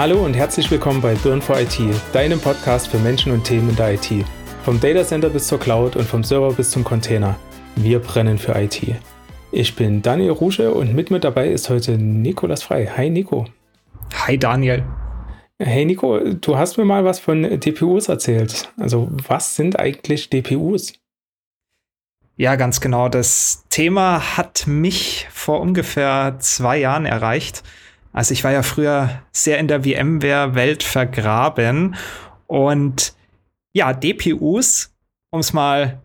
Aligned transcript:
Hallo 0.00 0.24
und 0.24 0.32
herzlich 0.32 0.70
willkommen 0.70 1.02
bei 1.02 1.14
Burn 1.16 1.42
for 1.42 1.60
IT, 1.60 1.78
deinem 2.14 2.40
Podcast 2.40 2.88
für 2.88 2.96
Menschen 2.96 3.32
und 3.32 3.44
Themen 3.44 3.68
in 3.68 3.76
der 3.76 3.92
IT. 3.92 4.24
Vom 4.64 4.80
Datacenter 4.80 5.28
bis 5.28 5.46
zur 5.46 5.60
Cloud 5.60 5.94
und 5.94 6.06
vom 6.06 6.24
Server 6.24 6.54
bis 6.54 6.70
zum 6.70 6.84
Container. 6.84 7.38
Wir 7.76 7.98
brennen 7.98 8.38
für 8.38 8.58
IT. 8.58 8.94
Ich 9.52 9.76
bin 9.76 10.00
Daniel 10.00 10.30
Rusche 10.30 10.72
und 10.72 10.94
mit 10.94 11.10
mir 11.10 11.20
dabei 11.20 11.50
ist 11.50 11.68
heute 11.68 11.98
Nikolas 11.98 12.62
Frei. 12.62 12.86
Hi 12.86 13.10
Nico. 13.10 13.44
Hi 14.26 14.38
Daniel. 14.38 14.86
Hey 15.58 15.84
Nico, 15.84 16.18
du 16.18 16.56
hast 16.56 16.78
mir 16.78 16.86
mal 16.86 17.04
was 17.04 17.20
von 17.20 17.60
DPUs 17.60 18.08
erzählt. 18.08 18.72
Also 18.78 19.10
was 19.28 19.54
sind 19.54 19.78
eigentlich 19.78 20.30
DPUs? 20.30 20.94
Ja, 22.38 22.56
ganz 22.56 22.80
genau. 22.80 23.10
Das 23.10 23.66
Thema 23.68 24.38
hat 24.38 24.66
mich 24.66 25.28
vor 25.30 25.60
ungefähr 25.60 26.36
zwei 26.38 26.78
Jahren 26.78 27.04
erreicht. 27.04 27.62
Also 28.12 28.32
ich 28.32 28.42
war 28.42 28.50
ja 28.50 28.62
früher 28.62 29.22
sehr 29.32 29.58
in 29.58 29.68
der 29.68 29.84
VMware-Welt 29.84 30.82
vergraben 30.82 31.96
und 32.46 33.14
ja, 33.72 33.92
DPUs, 33.92 34.92
um 35.30 35.40
es 35.40 35.52
mal 35.52 36.02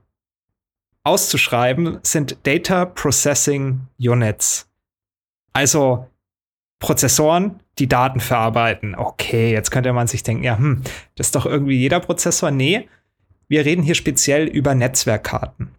auszuschreiben, 1.04 2.00
sind 2.04 2.38
Data 2.44 2.86
Processing 2.86 3.82
Units. 3.98 4.70
Also 5.54 6.08
Prozessoren, 6.80 7.60
die 7.80 7.88
Daten 7.88 8.20
verarbeiten. 8.20 8.96
Okay, 8.96 9.52
jetzt 9.52 9.72
könnte 9.72 9.94
man 9.94 10.08
sich 10.08 10.24
denken, 10.24 10.44
ja, 10.44 10.58
hm, 10.58 10.84
das 11.16 11.28
ist 11.28 11.36
doch 11.36 11.46
irgendwie 11.46 11.78
jeder 11.78 12.00
Prozessor. 12.00 12.52
Nee, 12.52 12.88
wir 13.48 13.66
reden 13.66 13.82
hier 13.82 13.96
speziell 13.96 14.48
über 14.48 14.76
Netzwerkkarten. 14.76 15.72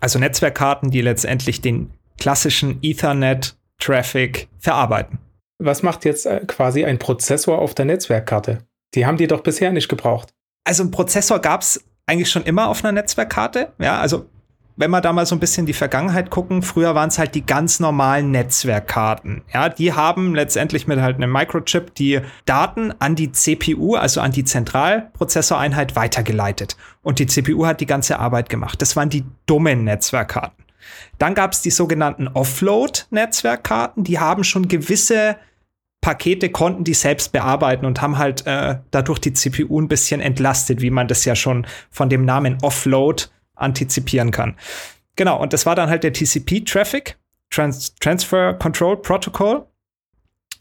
Also 0.00 0.18
Netzwerkkarten, 0.18 0.90
die 0.90 1.02
letztendlich 1.02 1.60
den 1.60 1.90
klassischen 2.18 2.78
Ethernet 2.82 3.56
Traffic 3.80 4.48
verarbeiten. 4.58 5.18
Was 5.58 5.82
macht 5.82 6.04
jetzt 6.04 6.26
äh, 6.26 6.40
quasi 6.46 6.84
ein 6.84 6.98
Prozessor 6.98 7.58
auf 7.58 7.74
der 7.74 7.84
Netzwerkkarte? 7.84 8.58
Die 8.94 9.06
haben 9.06 9.16
die 9.16 9.26
doch 9.26 9.42
bisher 9.42 9.72
nicht 9.72 9.88
gebraucht. 9.88 10.30
Also 10.64 10.84
ein 10.84 10.90
Prozessor 10.90 11.40
gab 11.40 11.62
es 11.62 11.84
eigentlich 12.06 12.30
schon 12.30 12.44
immer 12.44 12.68
auf 12.68 12.84
einer 12.84 12.92
Netzwerkkarte. 12.92 13.72
Ja, 13.78 14.00
also 14.00 14.26
wenn 14.76 14.90
wir 14.90 15.02
da 15.02 15.12
mal 15.12 15.26
so 15.26 15.36
ein 15.36 15.40
bisschen 15.40 15.62
in 15.62 15.66
die 15.66 15.74
Vergangenheit 15.74 16.30
gucken, 16.30 16.62
früher 16.62 16.94
waren 16.94 17.10
es 17.10 17.18
halt 17.18 17.34
die 17.34 17.44
ganz 17.44 17.80
normalen 17.80 18.30
Netzwerkkarten. 18.30 19.42
Ja, 19.52 19.68
die 19.68 19.92
haben 19.92 20.34
letztendlich 20.34 20.86
mit 20.86 21.00
halt 21.00 21.16
einem 21.16 21.30
Microchip 21.30 21.94
die 21.94 22.20
Daten 22.46 22.94
an 22.98 23.14
die 23.14 23.30
CPU, 23.30 23.96
also 23.96 24.22
an 24.22 24.32
die 24.32 24.44
Zentralprozessoreinheit 24.44 25.96
weitergeleitet. 25.96 26.78
Und 27.02 27.18
die 27.18 27.26
CPU 27.26 27.66
hat 27.66 27.82
die 27.82 27.86
ganze 27.86 28.18
Arbeit 28.18 28.48
gemacht. 28.48 28.80
Das 28.80 28.96
waren 28.96 29.10
die 29.10 29.24
dummen 29.44 29.84
Netzwerkkarten. 29.84 30.64
Dann 31.18 31.34
gab 31.34 31.52
es 31.52 31.62
die 31.62 31.70
sogenannten 31.70 32.28
Offload-Netzwerkkarten, 32.28 34.04
die 34.04 34.18
haben 34.18 34.44
schon 34.44 34.68
gewisse 34.68 35.36
Pakete 36.00 36.48
konnten 36.48 36.84
die 36.84 36.94
selbst 36.94 37.32
bearbeiten 37.32 37.84
und 37.84 38.00
haben 38.00 38.16
halt 38.16 38.46
äh, 38.46 38.78
dadurch 38.90 39.18
die 39.18 39.34
CPU 39.34 39.80
ein 39.80 39.88
bisschen 39.88 40.20
entlastet, 40.20 40.80
wie 40.80 40.90
man 40.90 41.08
das 41.08 41.24
ja 41.24 41.36
schon 41.36 41.66
von 41.90 42.08
dem 42.08 42.24
Namen 42.24 42.58
Offload 42.62 43.24
antizipieren 43.54 44.30
kann. 44.30 44.56
Genau, 45.16 45.40
und 45.40 45.52
das 45.52 45.66
war 45.66 45.74
dann 45.74 45.90
halt 45.90 46.02
der 46.02 46.14
TCP-Traffic, 46.14 47.18
Trans 47.50 47.94
Transfer 47.96 48.54
Control 48.54 48.96
Protocol. 48.96 49.66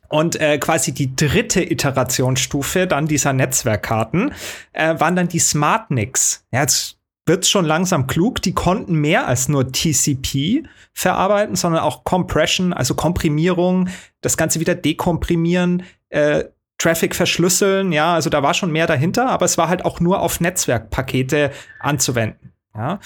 Und 0.09 0.41
äh, 0.41 0.57
quasi 0.57 0.91
die 0.91 1.15
dritte 1.15 1.61
Iterationsstufe 1.61 2.87
dann 2.87 3.05
dieser 3.05 3.31
Netzwerkkarten 3.31 4.33
äh, 4.73 4.99
waren 4.99 5.15
dann 5.15 5.27
die 5.27 5.39
SmartNICs. 5.39 6.47
Ja, 6.51 6.61
jetzt 6.61 6.98
wird 7.29 7.45
schon 7.45 7.63
langsam 7.63 8.07
klug. 8.07 8.41
Die 8.41 8.53
konnten 8.53 8.95
mehr 8.95 9.27
als 9.27 9.47
nur 9.47 9.71
TCP 9.71 10.63
verarbeiten, 10.91 11.55
sondern 11.55 11.83
auch 11.83 12.03
Compression, 12.03 12.73
also 12.73 12.95
Komprimierung, 12.95 13.87
das 14.19 14.35
Ganze 14.35 14.59
wieder 14.59 14.75
dekomprimieren, 14.75 15.83
äh, 16.09 16.45
Traffic 16.79 17.13
verschlüsseln. 17.15 17.91
Ja, 17.91 18.15
also 18.15 18.29
da 18.29 18.41
war 18.41 18.55
schon 18.55 18.71
mehr 18.71 18.87
dahinter, 18.87 19.29
aber 19.29 19.45
es 19.45 19.57
war 19.57 19.69
halt 19.69 19.85
auch 19.85 19.99
nur 19.99 20.21
auf 20.21 20.41
Netzwerkpakete 20.41 21.51
anzuwenden. 21.79 22.51
Ja. 22.75 22.99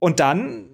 Und 0.00 0.18
dann 0.18 0.66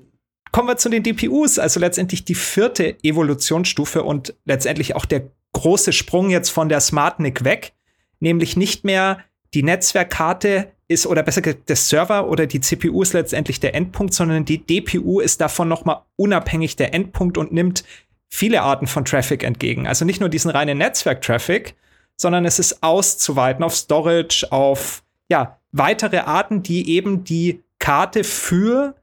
kommen 0.50 0.68
wir 0.68 0.78
zu 0.78 0.88
den 0.88 1.02
DPUs, 1.02 1.58
also 1.58 1.78
letztendlich 1.78 2.24
die 2.24 2.34
vierte 2.34 2.96
Evolutionsstufe 3.04 4.02
und 4.02 4.34
letztendlich 4.44 4.96
auch 4.96 5.04
der 5.04 5.30
große 5.52 5.92
Sprung 5.92 6.30
jetzt 6.30 6.48
von 6.48 6.70
der 6.70 6.80
SmartNIC 6.80 7.44
weg, 7.44 7.74
nämlich 8.18 8.56
nicht 8.56 8.84
mehr 8.84 9.18
die 9.52 9.62
Netzwerkkarte 9.62 10.72
ist, 10.92 11.06
oder 11.06 11.22
besser 11.22 11.42
gesagt, 11.42 11.68
der 11.68 11.76
Server 11.76 12.28
oder 12.28 12.46
die 12.46 12.60
CPU 12.60 13.02
ist 13.02 13.12
letztendlich 13.12 13.60
der 13.60 13.74
Endpunkt, 13.74 14.14
sondern 14.14 14.44
die 14.44 14.58
DPU 14.58 15.20
ist 15.20 15.40
davon 15.40 15.68
nochmal 15.68 16.02
unabhängig 16.16 16.76
der 16.76 16.94
Endpunkt 16.94 17.38
und 17.38 17.52
nimmt 17.52 17.84
viele 18.28 18.62
Arten 18.62 18.86
von 18.86 19.04
Traffic 19.04 19.42
entgegen. 19.42 19.86
Also 19.86 20.04
nicht 20.04 20.20
nur 20.20 20.28
diesen 20.28 20.50
reinen 20.50 20.78
Netzwerk-Traffic, 20.78 21.74
sondern 22.16 22.44
es 22.44 22.58
ist 22.58 22.82
auszuweiten 22.82 23.64
auf 23.64 23.74
Storage, 23.74 24.46
auf 24.50 25.02
ja, 25.28 25.58
weitere 25.72 26.18
Arten, 26.18 26.62
die 26.62 26.90
eben 26.90 27.24
die 27.24 27.62
Karte 27.78 28.24
für 28.24 28.94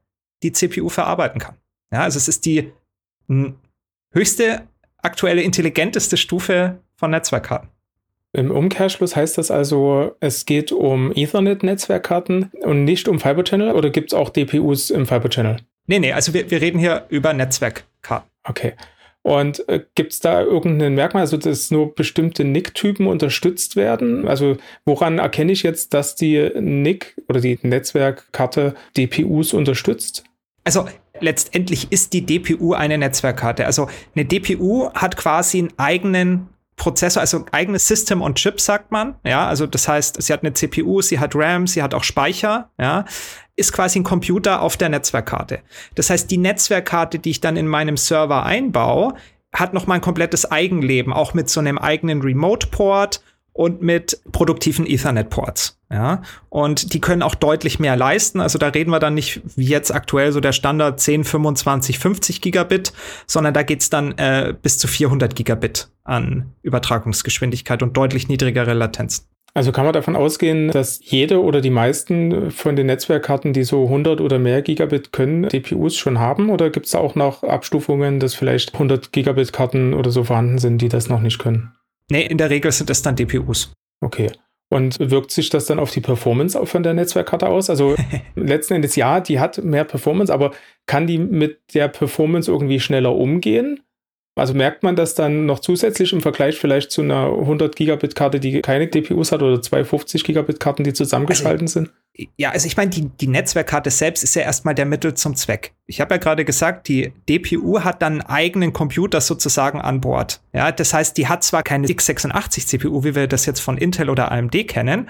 die 0.42 0.52
CPU 0.52 0.88
verarbeiten 0.88 1.40
kann. 1.40 1.56
Ja, 1.92 2.00
also 2.02 2.16
es 2.16 2.28
ist 2.28 2.46
die 2.46 2.72
höchste 4.12 4.66
aktuelle 4.98 5.42
intelligenteste 5.42 6.16
Stufe 6.16 6.80
von 6.96 7.10
Netzwerkkarten. 7.10 7.68
Im 8.32 8.52
Umkehrschluss 8.52 9.16
heißt 9.16 9.38
das 9.38 9.50
also, 9.50 10.14
es 10.20 10.46
geht 10.46 10.70
um 10.70 11.12
Ethernet-Netzwerkkarten 11.12 12.50
und 12.62 12.84
nicht 12.84 13.08
um 13.08 13.18
Fiber 13.18 13.42
Channel 13.42 13.72
oder 13.72 13.90
gibt 13.90 14.12
es 14.12 14.18
auch 14.18 14.28
DPUs 14.28 14.90
im 14.90 15.06
Fiber 15.06 15.28
Channel? 15.28 15.56
Nee, 15.86 15.98
nee, 15.98 16.12
also 16.12 16.32
wir, 16.32 16.48
wir 16.50 16.60
reden 16.60 16.78
hier 16.78 17.06
über 17.08 17.32
Netzwerkkarten. 17.32 18.30
Okay. 18.44 18.74
Und 19.22 19.68
äh, 19.68 19.84
gibt 19.96 20.12
es 20.12 20.20
da 20.20 20.42
irgendein 20.42 20.94
Merkmal, 20.94 21.22
also 21.22 21.36
dass 21.36 21.70
nur 21.70 21.94
bestimmte 21.94 22.44
NIC-Typen 22.44 23.06
unterstützt 23.06 23.76
werden? 23.76 24.26
Also 24.26 24.56
woran 24.86 25.18
erkenne 25.18 25.52
ich 25.52 25.62
jetzt, 25.62 25.92
dass 25.92 26.14
die 26.14 26.50
NIC 26.54 27.20
oder 27.28 27.40
die 27.40 27.58
Netzwerkkarte 27.62 28.74
DPUs 28.96 29.52
unterstützt? 29.52 30.24
Also 30.64 30.86
letztendlich 31.20 31.90
ist 31.90 32.12
die 32.12 32.24
DPU 32.24 32.72
eine 32.72 32.96
Netzwerkkarte. 32.96 33.66
Also 33.66 33.88
eine 34.14 34.24
DPU 34.24 34.90
hat 34.94 35.16
quasi 35.16 35.58
einen 35.58 35.72
eigenen 35.76 36.48
Prozessor, 36.80 37.20
also 37.20 37.44
eigenes 37.52 37.86
System 37.86 38.22
on 38.22 38.34
Chip, 38.34 38.58
sagt 38.58 38.90
man. 38.90 39.14
Ja, 39.22 39.46
also 39.46 39.66
das 39.66 39.86
heißt, 39.86 40.20
sie 40.20 40.32
hat 40.32 40.42
eine 40.42 40.54
CPU, 40.54 41.02
sie 41.02 41.18
hat 41.18 41.36
RAM, 41.36 41.66
sie 41.66 41.82
hat 41.82 41.92
auch 41.92 42.04
Speicher, 42.04 42.70
ja, 42.80 43.04
ist 43.54 43.74
quasi 43.74 44.00
ein 44.00 44.02
Computer 44.02 44.62
auf 44.62 44.78
der 44.78 44.88
Netzwerkkarte. 44.88 45.60
Das 45.94 46.08
heißt, 46.08 46.30
die 46.30 46.38
Netzwerkkarte, 46.38 47.18
die 47.18 47.32
ich 47.32 47.40
dann 47.42 47.58
in 47.58 47.66
meinem 47.66 47.98
Server 47.98 48.46
einbaue, 48.46 49.12
hat 49.52 49.74
noch 49.74 49.86
mal 49.86 49.96
ein 49.96 50.00
komplettes 50.00 50.50
Eigenleben, 50.50 51.12
auch 51.12 51.34
mit 51.34 51.50
so 51.50 51.60
einem 51.60 51.76
eigenen 51.76 52.22
Remote-Port 52.22 53.22
und 53.52 53.82
mit 53.82 54.18
produktiven 54.32 54.86
Ethernet-Ports. 54.86 55.79
Ja, 55.92 56.22
und 56.50 56.94
die 56.94 57.00
können 57.00 57.22
auch 57.22 57.34
deutlich 57.34 57.80
mehr 57.80 57.96
leisten. 57.96 58.40
Also 58.40 58.58
da 58.58 58.68
reden 58.68 58.92
wir 58.92 59.00
dann 59.00 59.14
nicht 59.14 59.40
wie 59.56 59.66
jetzt 59.66 59.92
aktuell 59.92 60.30
so 60.30 60.38
der 60.38 60.52
Standard 60.52 61.00
10, 61.00 61.24
25, 61.24 61.98
50 61.98 62.40
Gigabit, 62.40 62.92
sondern 63.26 63.54
da 63.54 63.64
geht's 63.64 63.90
dann 63.90 64.16
äh, 64.16 64.54
bis 64.62 64.78
zu 64.78 64.86
400 64.86 65.34
Gigabit 65.34 65.88
an 66.04 66.52
Übertragungsgeschwindigkeit 66.62 67.82
und 67.82 67.96
deutlich 67.96 68.28
niedrigere 68.28 68.72
Latenzen. 68.72 69.24
Also 69.52 69.72
kann 69.72 69.84
man 69.84 69.92
davon 69.92 70.14
ausgehen, 70.14 70.70
dass 70.70 71.00
jede 71.02 71.42
oder 71.42 71.60
die 71.60 71.70
meisten 71.70 72.52
von 72.52 72.76
den 72.76 72.86
Netzwerkkarten, 72.86 73.52
die 73.52 73.64
so 73.64 73.84
100 73.84 74.20
oder 74.20 74.38
mehr 74.38 74.62
Gigabit 74.62 75.12
können, 75.12 75.48
DPUs 75.48 75.96
schon 75.96 76.20
haben? 76.20 76.50
Oder 76.50 76.70
gibt 76.70 76.86
es 76.86 76.94
auch 76.94 77.16
noch 77.16 77.42
Abstufungen, 77.42 78.20
dass 78.20 78.34
vielleicht 78.34 78.74
100 78.74 79.10
Gigabit 79.10 79.52
Karten 79.52 79.92
oder 79.92 80.12
so 80.12 80.22
vorhanden 80.22 80.58
sind, 80.58 80.78
die 80.78 80.88
das 80.88 81.08
noch 81.08 81.20
nicht 81.20 81.40
können? 81.40 81.72
Nee, 82.10 82.26
in 82.26 82.38
der 82.38 82.50
Regel 82.50 82.70
sind 82.70 82.90
es 82.90 83.02
dann 83.02 83.16
DPUs. 83.16 83.72
Okay. 84.00 84.30
Und 84.72 84.98
wirkt 85.00 85.32
sich 85.32 85.50
das 85.50 85.66
dann 85.66 85.80
auf 85.80 85.90
die 85.90 86.00
Performance 86.00 86.58
von 86.64 86.84
der 86.84 86.94
Netzwerkkarte 86.94 87.48
aus? 87.48 87.68
Also 87.68 87.96
letzten 88.36 88.74
Endes 88.74 88.94
ja, 88.94 89.20
die 89.20 89.40
hat 89.40 89.62
mehr 89.62 89.84
Performance, 89.84 90.32
aber 90.32 90.52
kann 90.86 91.08
die 91.08 91.18
mit 91.18 91.74
der 91.74 91.88
Performance 91.88 92.50
irgendwie 92.50 92.78
schneller 92.78 93.14
umgehen? 93.14 93.80
Also 94.36 94.54
merkt 94.54 94.82
man 94.82 94.96
das 94.96 95.14
dann 95.14 95.44
noch 95.46 95.58
zusätzlich 95.58 96.12
im 96.12 96.20
Vergleich 96.20 96.58
vielleicht 96.58 96.90
zu 96.92 97.02
einer 97.02 97.26
100 97.26 97.74
Gigabit 97.74 98.14
Karte, 98.14 98.40
die 98.40 98.62
keine 98.62 98.86
DPUs 98.86 99.32
hat 99.32 99.42
oder 99.42 99.60
250 99.60 100.24
Gigabit 100.24 100.60
Karten, 100.60 100.84
die 100.84 100.92
zusammengeschalten 100.92 101.66
also, 101.66 101.80
sind? 101.80 101.90
Ja, 102.36 102.50
also 102.50 102.66
ich 102.66 102.76
meine, 102.76 102.90
die, 102.90 103.08
die 103.08 103.26
Netzwerkkarte 103.26 103.90
selbst 103.90 104.22
ist 104.24 104.34
ja 104.34 104.42
erstmal 104.42 104.74
der 104.74 104.86
Mittel 104.86 105.14
zum 105.14 105.36
Zweck. 105.36 105.72
Ich 105.86 106.00
habe 106.00 106.14
ja 106.14 106.18
gerade 106.18 106.44
gesagt, 106.44 106.88
die 106.88 107.12
DPU 107.28 107.80
hat 107.80 108.02
dann 108.02 108.20
einen 108.20 108.22
eigenen 108.22 108.72
Computer 108.72 109.20
sozusagen 109.20 109.80
an 109.80 110.00
Bord. 110.00 110.40
Ja, 110.52 110.70
das 110.72 110.92
heißt, 110.92 111.16
die 111.16 111.28
hat 111.28 111.44
zwar 111.44 111.62
keine 111.62 111.86
x86 111.86 112.66
CPU, 112.66 113.04
wie 113.04 113.14
wir 113.14 113.26
das 113.26 113.46
jetzt 113.46 113.60
von 113.60 113.78
Intel 113.78 114.10
oder 114.10 114.30
AMD 114.32 114.68
kennen, 114.68 115.08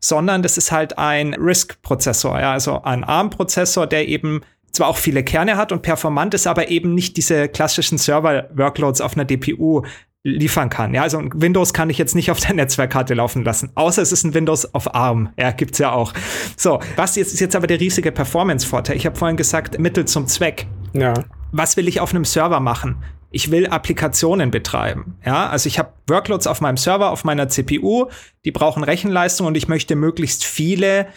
sondern 0.00 0.42
das 0.42 0.56
ist 0.56 0.72
halt 0.72 0.98
ein 0.98 1.34
RISC-Prozessor, 1.34 2.40
ja, 2.40 2.52
also 2.52 2.82
ein 2.82 3.04
ARM-Prozessor, 3.04 3.86
der 3.86 4.08
eben 4.08 4.42
zwar 4.72 4.88
auch 4.88 4.96
viele 4.96 5.22
Kerne 5.22 5.56
hat 5.56 5.72
und 5.72 5.82
performant 5.82 6.34
ist, 6.34 6.46
aber 6.46 6.68
eben 6.68 6.94
nicht 6.94 7.16
diese 7.16 7.48
klassischen 7.48 7.98
Server-Workloads 7.98 9.00
auf 9.00 9.14
einer 9.14 9.24
DPU 9.24 9.82
liefern 10.24 10.70
kann. 10.70 10.94
Ja, 10.94 11.02
also 11.02 11.20
Windows 11.34 11.74
kann 11.74 11.90
ich 11.90 11.98
jetzt 11.98 12.14
nicht 12.14 12.30
auf 12.30 12.38
der 12.38 12.54
Netzwerkkarte 12.54 13.14
laufen 13.14 13.44
lassen, 13.44 13.70
außer 13.74 14.02
es 14.02 14.12
ist 14.12 14.24
ein 14.24 14.34
Windows 14.34 14.72
auf 14.74 14.94
ARM. 14.94 15.30
Ja, 15.38 15.50
gibt's 15.50 15.78
ja 15.78 15.92
auch. 15.92 16.12
So, 16.56 16.80
was 16.96 17.16
jetzt 17.16 17.34
ist 17.34 17.40
jetzt 17.40 17.56
aber 17.56 17.66
der 17.66 17.80
riesige 17.80 18.12
Performance-Vorteil? 18.12 18.96
Ich 18.96 19.04
habe 19.04 19.16
vorhin 19.16 19.36
gesagt, 19.36 19.78
Mittel 19.78 20.04
zum 20.04 20.28
Zweck. 20.28 20.66
Ja. 20.92 21.14
Was 21.50 21.76
will 21.76 21.88
ich 21.88 22.00
auf 22.00 22.14
einem 22.14 22.24
Server 22.24 22.60
machen? 22.60 23.02
ich 23.32 23.50
will 23.50 23.66
Applikationen 23.66 24.50
betreiben. 24.50 25.16
Ja, 25.24 25.48
also 25.48 25.66
ich 25.66 25.78
habe 25.78 25.92
Workloads 26.06 26.46
auf 26.46 26.60
meinem 26.60 26.76
Server, 26.76 27.10
auf 27.10 27.24
meiner 27.24 27.48
CPU, 27.48 28.06
die 28.44 28.52
brauchen 28.52 28.84
Rechenleistung 28.84 29.46
und 29.46 29.56
ich 29.56 29.68
möchte 29.68 29.96
möglichst 29.96 30.44
viele 30.44 31.08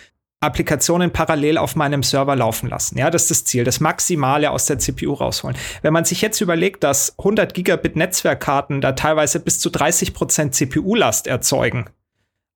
Applikationen 0.45 1.11
parallel 1.11 1.57
auf 1.57 1.75
meinem 1.75 2.03
Server 2.03 2.35
laufen 2.35 2.69
lassen. 2.69 2.97
Ja, 2.97 3.09
das 3.09 3.23
ist 3.23 3.31
das 3.31 3.43
Ziel, 3.45 3.63
das 3.63 3.79
Maximale 3.79 4.51
aus 4.51 4.65
der 4.65 4.79
CPU 4.79 5.13
rausholen. 5.13 5.57
Wenn 5.81 5.93
man 5.93 6.05
sich 6.05 6.21
jetzt 6.21 6.39
überlegt, 6.39 6.83
dass 6.83 7.17
100 7.19 7.53
Gigabit 7.53 7.95
Netzwerkkarten 7.95 8.79
da 8.79 8.93
teilweise 8.93 9.39
bis 9.39 9.59
zu 9.59 9.69
30 9.69 10.13
Prozent 10.13 10.55
CPU-Last 10.55 11.27
erzeugen 11.27 11.89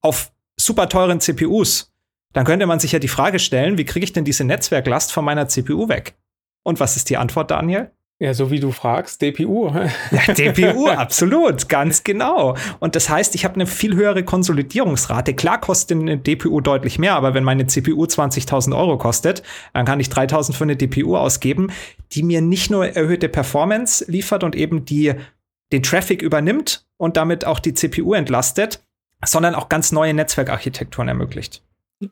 auf 0.02 0.32
super 0.56 0.88
teuren 0.88 1.20
CPUs, 1.20 1.92
dann 2.34 2.46
könnte 2.46 2.68
man 2.68 2.80
sich 2.80 2.92
ja 2.92 3.00
die 3.00 3.08
Frage 3.08 3.40
stellen, 3.40 3.78
wie 3.78 3.86
kriege 3.86 4.04
ich 4.04 4.14
denn 4.14 4.26
diese 4.26 4.44
Netzwerklast 4.44 5.12
von 5.12 5.26
meiner 5.26 5.48
CPU 5.48 5.90
weg? 5.90 6.16
Und 6.64 6.80
was 6.80 6.96
ist 6.96 7.10
die 7.10 7.18
Antwort, 7.18 7.52
Daniel? 7.52 7.92
Ja, 8.22 8.34
so 8.34 8.52
wie 8.52 8.60
du 8.60 8.74
fragst, 8.74 9.22
DPU. 9.22 9.70
ja, 10.12 10.34
DPU, 10.34 10.88
absolut, 10.88 11.70
ganz 11.70 12.04
genau. 12.04 12.58
Und 12.80 12.96
das 12.96 13.10
heißt, 13.10 13.34
ich 13.34 13.46
habe 13.46 13.56
eine 13.56 13.66
viel 13.66 13.96
höhere 13.96 14.24
Konsolidierungsrate. 14.24 15.34
Klar 15.34 15.62
kostet 15.62 16.00
eine 16.00 16.18
DPU 16.18 16.60
deutlich 16.60 17.00
mehr, 17.00 17.16
aber 17.16 17.34
wenn 17.34 17.46
meine 17.46 17.68
CPU 17.68 18.04
20.000 18.04 18.78
Euro 18.78 18.98
kostet, 18.98 19.42
dann 19.74 19.86
kann 19.86 20.02
ich 20.02 20.10
3.000 20.10 20.54
für 20.54 20.66
eine 20.66 20.76
DPU 20.76 21.16
ausgeben, 21.16 21.72
die 22.12 22.24
mir 22.24 22.42
nicht 22.42 22.70
nur 22.70 22.88
erhöhte 22.88 23.30
Performance 23.30 24.04
liefert 24.12 24.44
und 24.44 24.54
eben 24.54 24.84
die 24.84 25.14
den 25.72 25.84
Traffic 25.84 26.22
übernimmt 26.22 26.86
und 26.98 27.16
damit 27.16 27.46
auch 27.46 27.60
die 27.60 27.74
CPU 27.74 28.16
entlastet, 28.16 28.84
sondern 29.24 29.56
auch 29.56 29.70
ganz 29.70 29.92
neue 29.92 30.14
Netzwerkarchitekturen 30.14 31.08
ermöglicht. 31.08 31.64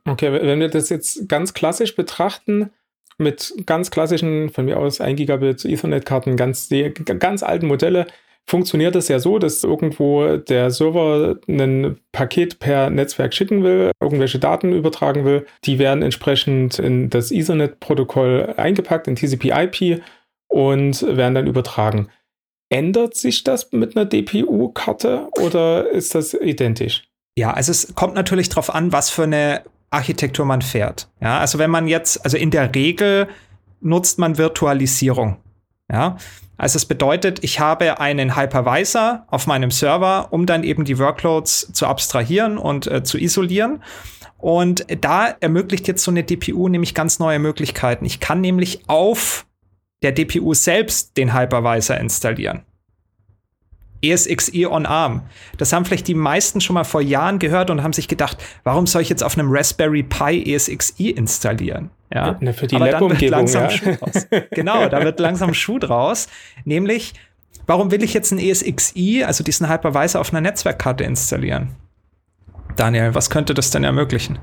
Okay, 0.06 0.32
wenn 0.32 0.60
wir 0.60 0.70
das 0.70 0.90
jetzt 0.90 1.28
ganz 1.28 1.54
klassisch 1.54 1.96
betrachten, 1.96 2.72
mit 3.18 3.54
ganz 3.66 3.92
klassischen, 3.92 4.50
von 4.50 4.66
mir 4.66 4.78
aus 4.78 5.02
1 5.02 5.18
Gigabit 5.18 5.66
Ethernet-Karten, 5.66 6.36
ganz, 6.36 6.70
ganz 7.20 7.44
alten 7.44 7.68
Modelle, 7.68 8.08
funktioniert 8.50 8.96
es 8.96 9.10
ja 9.10 9.20
so, 9.20 9.40
dass 9.40 9.64
irgendwo 9.64 10.38
der 10.38 10.72
Server 10.72 11.38
ein 11.48 12.00
Paket 12.12 12.60
per 12.60 12.90
Netzwerk 12.90 13.34
schicken 13.34 13.64
will, 13.64 13.92
irgendwelche 14.02 14.40
Daten 14.40 14.72
übertragen 14.72 15.26
will. 15.26 15.46
Die 15.66 15.80
werden 15.80 16.02
entsprechend 16.02 16.80
in 16.80 17.10
das 17.10 17.32
Ethernet-Protokoll 17.32 18.54
eingepackt, 18.56 19.08
in 19.08 19.16
TCP/IP 19.16 20.02
und 20.48 21.02
werden 21.02 21.36
dann 21.36 21.48
übertragen. 21.48 22.10
Ändert 22.70 23.16
sich 23.16 23.44
das 23.44 23.72
mit 23.72 23.96
einer 23.96 24.06
DPU-Karte 24.06 25.28
oder 25.42 25.90
ist 25.90 26.16
das 26.16 26.34
identisch? 26.34 27.04
Ja, 27.38 27.52
also 27.52 27.72
es 27.72 27.96
kommt 27.96 28.16
natürlich 28.16 28.50
darauf 28.50 28.74
an, 28.74 28.92
was 28.92 29.10
für 29.10 29.24
eine 29.24 29.62
Architektur 29.90 30.46
man 30.46 30.62
fährt. 30.62 31.10
Ja, 31.22 31.40
also 31.40 31.60
wenn 31.60 31.72
man 31.72 31.88
jetzt, 31.88 32.24
also 32.24 32.38
in 32.38 32.52
der 32.52 32.74
Regel 32.76 33.28
nutzt 33.80 34.20
man 34.20 34.38
Virtualisierung. 34.38 35.38
Ja, 35.92 36.18
also 36.58 36.78
es 36.78 36.86
bedeutet, 36.86 37.44
ich 37.44 37.60
habe 37.60 38.00
einen 38.00 38.36
Hypervisor 38.36 39.26
auf 39.28 39.48
meinem 39.48 39.72
Server, 39.72 40.28
um 40.32 40.46
dann 40.46 40.64
eben 40.64 40.84
die 40.86 40.98
Workloads 40.98 41.72
zu 41.72 41.86
abstrahieren 41.86 42.58
und 42.58 42.88
äh, 42.88 43.04
zu 43.04 43.18
isolieren. 43.18 43.84
Und 44.38 44.86
da 45.02 45.28
ermöglicht 45.40 45.88
jetzt 45.88 46.04
so 46.04 46.12
eine 46.12 46.24
DPU 46.24 46.68
nämlich 46.68 46.94
ganz 46.94 47.20
neue 47.20 47.40
Möglichkeiten. 47.40 48.06
Ich 48.06 48.20
kann 48.20 48.42
nämlich 48.42 48.82
auf 48.88 49.46
der 50.04 50.12
DPU 50.12 50.54
selbst 50.54 51.18
den 51.18 51.34
Hypervisor 51.34 51.98
installieren. 51.98 52.64
ESXi 54.02 54.66
on 54.66 54.86
ARM. 54.86 55.22
Das 55.58 55.74
haben 55.74 55.86
vielleicht 55.86 56.08
die 56.08 56.14
meisten 56.14 56.62
schon 56.62 56.74
mal 56.74 56.84
vor 56.84 57.02
Jahren 57.02 57.40
gehört 57.40 57.70
und 57.70 57.84
haben 57.84 57.94
sich 57.94 58.08
gedacht, 58.08 58.38
warum 58.64 58.88
soll 58.88 59.02
ich 59.02 59.10
jetzt 59.10 59.24
auf 59.24 59.38
einem 59.38 59.50
Raspberry 59.52 60.04
Pi 60.04 60.54
ESXi 60.54 61.10
installieren? 61.10 61.90
Ja, 62.14 62.38
ja 62.40 62.54
für 62.54 62.68
die 62.68 62.78
Lab-Umgebung. 62.78 63.48
Ja. 63.48 63.70
genau, 64.52 64.88
da 64.88 65.04
wird 65.04 65.20
langsam 65.20 65.54
Schuh 65.54 65.80
draus. 65.80 66.28
Nämlich, 66.64 67.14
warum 67.66 67.92
will 67.92 68.04
ich 68.04 68.14
jetzt 68.14 68.32
ein 68.32 68.40
ESXi, 68.40 69.24
also 69.26 69.44
diesen 69.44 69.70
Hypervisor, 69.70 70.22
auf 70.22 70.32
einer 70.32 70.42
Netzwerkkarte 70.42 71.04
installieren? 71.04 71.76
Daniel, 72.76 73.16
was 73.16 73.30
könnte 73.30 73.54
das 73.54 73.72
denn 73.72 73.84
ermöglichen? 73.84 74.40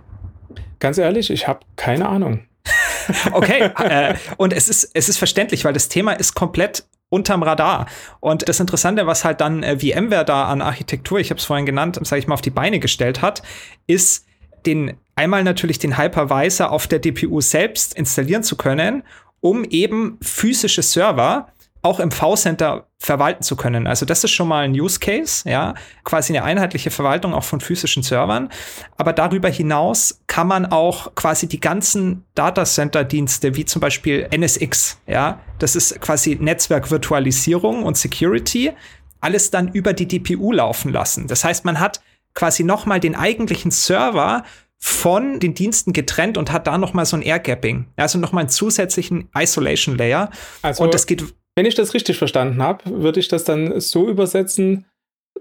Ganz 0.81 0.99
ehrlich, 0.99 1.31
ich 1.31 1.49
habe 1.49 1.61
keine 1.77 2.09
Ahnung. 2.09 2.41
okay, 3.33 3.71
äh, 3.79 4.15
und 4.37 4.53
es 4.53 4.69
ist, 4.69 4.91
es 4.95 5.09
ist 5.09 5.19
verständlich, 5.19 5.65
weil 5.65 5.73
das 5.73 5.89
Thema 5.89 6.13
ist 6.13 6.35
komplett 6.35 6.85
unterm 7.15 7.43
Radar. 7.43 7.87
Und 8.21 8.49
das 8.49 8.61
Interessante, 8.61 9.07
was 9.07 9.25
halt 9.25 9.41
dann 9.41 9.63
äh, 9.63 9.79
VMware 9.79 10.25
da 10.25 10.47
an 10.47 10.61
Architektur, 10.61 11.21
ich 11.21 11.31
habe 11.31 11.39
es 11.39 11.45
vorhin 11.45 11.65
genannt, 11.65 11.99
sage 12.03 12.19
ich 12.21 12.27
mal, 12.27 12.35
auf 12.35 12.43
die 12.43 12.51
Beine 12.51 12.81
gestellt 12.81 13.23
hat, 13.23 13.43
ist 13.87 14.27
den 14.67 14.95
einmal 15.15 15.45
natürlich 15.45 15.79
den 15.79 15.97
Hypervisor 15.97 16.71
auf 16.71 16.87
der 16.87 16.99
DPU 16.99 17.41
selbst 17.41 17.95
installieren 17.95 18.43
zu 18.43 18.57
können, 18.57 19.05
um 19.41 19.65
eben 19.65 20.19
physische 20.23 20.83
Server 20.83 21.49
auch 21.85 22.01
im 22.01 22.11
V-Center 22.11 22.87
verwalten 22.99 23.43
zu 23.43 23.57
können. 23.57 23.87
Also 23.87 24.07
das 24.07 24.25
ist 24.25 24.31
schon 24.31 24.49
mal 24.49 24.65
ein 24.65 24.73
Use 24.73 24.99
Case, 24.99 25.49
ja, 25.49 25.75
quasi 26.03 26.35
eine 26.35 26.43
einheitliche 26.43 26.91
Verwaltung 26.91 27.35
auch 27.35 27.45
von 27.45 27.61
physischen 27.61 28.03
Servern. 28.03 28.49
Aber 28.97 29.13
darüber 29.13 29.51
hinaus 29.51 30.23
kann 30.27 30.47
man 30.47 30.65
auch 30.65 31.15
quasi 31.15 31.47
die 31.47 31.61
ganzen 31.61 32.25
Datacenter-Dienste, 32.37 33.55
wie 33.55 33.67
zum 33.67 33.81
Beispiel 33.81 34.27
NSX, 34.31 34.99
ja, 35.07 35.41
das 35.59 35.77
ist 35.77 36.01
quasi 36.01 36.39
Netzwerkvirtualisierung 36.41 37.83
und 37.83 37.99
Security, 37.99 38.73
alles 39.21 39.51
dann 39.51 39.69
über 39.69 39.93
die 39.93 40.09
DPU 40.09 40.53
laufen 40.53 40.91
lassen. 40.91 41.27
Das 41.29 41.45
heißt, 41.45 41.67
man 41.67 41.81
hat 41.81 42.01
quasi 42.33 42.65
noch 42.65 42.87
mal 42.87 42.99
den 42.99 43.15
eigentlichen 43.15 43.71
Server 43.71 44.45
von 44.79 45.39
den 45.39 45.53
Diensten 45.53 45.93
getrennt 45.93 46.39
und 46.39 46.51
hat 46.51 46.67
da 46.67 46.79
noch 46.79 46.95
mal 46.95 47.05
so 47.05 47.17
ein 47.17 47.23
Air 47.23 47.41
Gapping, 47.41 47.89
also 47.97 48.19
noch 48.19 48.33
mal 48.33 48.41
einen 48.41 48.49
zusätzlichen 48.49 49.29
Isolation 49.37 49.99
Layer. 49.99 50.31
Also 50.63 50.85
und 50.85 50.95
das 50.95 51.07
geht 51.07 51.35
wenn 51.57 51.67
ich 51.67 51.75
das 51.75 51.95
richtig 51.95 52.19
verstanden 52.19 52.63
habe, 52.63 53.03
würde 53.03 53.21
ich 53.21 53.29
das 53.29 53.45
dann 53.45 53.81
so 53.81 54.09
übersetzen, 54.09 54.87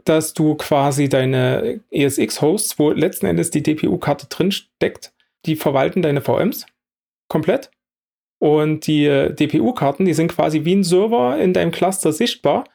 dass 0.05 0.33
du 0.33 0.55
quasi 0.55 1.09
deine 1.09 1.81
ESX-Hosts, 1.91 2.79
wo 2.79 2.91
letzten 2.91 3.25
Endes 3.25 3.51
die 3.51 3.63
DPU-Karte 3.63 4.27
drin 4.27 4.51
steckt, 4.51 5.13
die 5.45 5.55
verwalten 5.55 6.01
deine 6.01 6.21
VMs 6.21 6.65
komplett. 7.29 7.71
Und 8.39 8.87
die 8.87 9.05
äh, 9.05 9.33
DPU-Karten, 9.33 10.05
die 10.05 10.13
sind 10.13 10.27
quasi 10.29 10.65
wie 10.65 10.75
ein 10.75 10.83
Server 10.83 11.37
in 11.37 11.53
deinem 11.53 11.71
Cluster 11.71 12.11
sichtbar. 12.11 12.65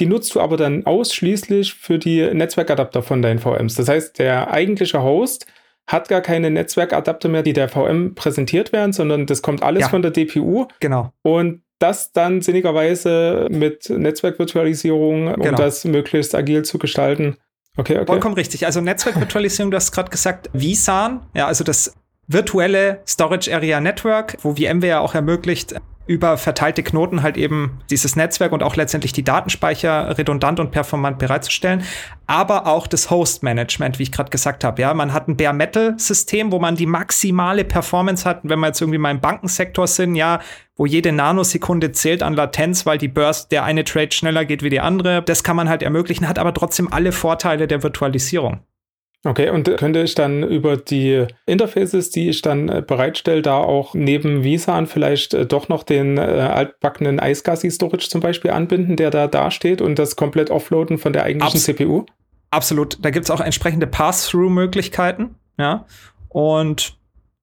Die 0.00 0.06
nutzt 0.06 0.34
du 0.34 0.40
aber 0.40 0.56
dann 0.56 0.86
ausschließlich 0.86 1.74
für 1.74 1.98
die 1.98 2.22
Netzwerkadapter 2.32 3.02
von 3.02 3.20
deinen 3.20 3.38
VMs. 3.38 3.74
Das 3.74 3.88
heißt, 3.88 4.18
der 4.18 4.50
eigentliche 4.50 5.02
Host 5.02 5.46
hat 5.86 6.08
gar 6.08 6.20
keine 6.20 6.50
Netzwerkadapter 6.50 7.28
mehr, 7.28 7.42
die 7.42 7.52
der 7.52 7.68
VM 7.68 8.14
präsentiert 8.14 8.72
werden, 8.72 8.92
sondern 8.92 9.26
das 9.26 9.42
kommt 9.42 9.62
alles 9.62 9.82
ja. 9.82 9.88
von 9.88 10.02
der 10.02 10.12
DPU. 10.12 10.66
Genau. 10.80 11.12
Und 11.22 11.62
das 11.78 12.12
dann 12.12 12.40
sinnigerweise 12.40 13.46
mit 13.50 13.88
Netzwerkvirtualisierung, 13.88 15.28
um 15.34 15.42
genau. 15.42 15.56
das 15.56 15.84
möglichst 15.84 16.34
agil 16.34 16.64
zu 16.64 16.78
gestalten. 16.78 17.36
Okay, 17.76 17.96
okay. 17.96 18.06
Vollkommen 18.06 18.34
richtig. 18.34 18.66
Also 18.66 18.80
Netzwerkvirtualisierung, 18.80 19.70
du 19.70 19.76
hast 19.76 19.92
gerade 19.92 20.10
gesagt, 20.10 20.50
vSAN, 20.52 21.20
ja, 21.34 21.46
also 21.46 21.62
das 21.62 21.94
virtuelle 22.26 23.00
Storage 23.06 23.54
Area 23.54 23.80
Network, 23.80 24.36
wo 24.42 24.54
VMware 24.54 25.00
auch 25.00 25.14
ermöglicht, 25.14 25.74
über 26.08 26.38
verteilte 26.38 26.82
Knoten 26.82 27.22
halt 27.22 27.36
eben 27.36 27.78
dieses 27.90 28.16
Netzwerk 28.16 28.52
und 28.52 28.62
auch 28.62 28.74
letztendlich 28.76 29.12
die 29.12 29.22
Datenspeicher 29.22 30.16
redundant 30.18 30.58
und 30.58 30.70
performant 30.70 31.18
bereitzustellen, 31.18 31.84
aber 32.26 32.66
auch 32.66 32.86
das 32.86 33.10
Host 33.10 33.42
Management, 33.42 33.98
wie 33.98 34.04
ich 34.04 34.12
gerade 34.12 34.30
gesagt 34.30 34.64
habe. 34.64 34.82
Ja, 34.82 34.94
man 34.94 35.12
hat 35.12 35.28
ein 35.28 35.36
Bare 35.36 35.54
Metal 35.54 35.94
System, 35.98 36.50
wo 36.50 36.58
man 36.58 36.76
die 36.76 36.86
maximale 36.86 37.64
Performance 37.64 38.28
hat. 38.28 38.40
Wenn 38.42 38.58
wir 38.58 38.68
jetzt 38.68 38.80
irgendwie 38.80 38.98
mal 38.98 39.10
im 39.10 39.20
Bankensektor 39.20 39.86
sind, 39.86 40.14
ja, 40.14 40.40
wo 40.76 40.86
jede 40.86 41.12
Nanosekunde 41.12 41.92
zählt 41.92 42.22
an 42.22 42.34
Latenz, 42.34 42.86
weil 42.86 42.98
die 42.98 43.08
Burst 43.08 43.52
der 43.52 43.64
eine 43.64 43.84
Trade 43.84 44.12
schneller 44.12 44.44
geht 44.44 44.62
wie 44.62 44.70
die 44.70 44.80
andere. 44.80 45.22
Das 45.22 45.44
kann 45.44 45.56
man 45.56 45.68
halt 45.68 45.82
ermöglichen, 45.82 46.28
hat 46.28 46.38
aber 46.38 46.54
trotzdem 46.54 46.92
alle 46.92 47.12
Vorteile 47.12 47.66
der 47.66 47.82
Virtualisierung. 47.82 48.60
Okay, 49.24 49.50
und 49.50 49.76
könnte 49.78 50.00
ich 50.02 50.14
dann 50.14 50.44
über 50.44 50.76
die 50.76 51.26
Interfaces, 51.44 52.10
die 52.10 52.28
ich 52.28 52.40
dann 52.40 52.68
äh, 52.68 52.82
bereitstelle, 52.86 53.42
da 53.42 53.56
auch 53.56 53.94
neben 53.94 54.44
vSAN 54.44 54.86
vielleicht 54.86 55.34
äh, 55.34 55.44
doch 55.44 55.68
noch 55.68 55.82
den 55.82 56.18
äh, 56.18 56.20
altbackenen 56.20 57.18
iSCSI 57.18 57.70
Storage 57.70 58.08
zum 58.08 58.20
Beispiel 58.20 58.52
anbinden, 58.52 58.96
der 58.96 59.10
da 59.10 59.26
dasteht 59.26 59.80
und 59.82 59.98
das 59.98 60.14
komplett 60.14 60.50
offloaden 60.50 60.98
von 60.98 61.12
der 61.12 61.24
eigentlichen 61.24 61.56
Abs 61.56 61.64
CPU? 61.64 62.06
Absolut. 62.50 62.98
Da 63.04 63.10
gibt 63.10 63.24
es 63.24 63.30
auch 63.30 63.40
entsprechende 63.40 63.88
Pass-Through-Möglichkeiten. 63.88 65.34
Ja. 65.58 65.86
Und 66.28 66.97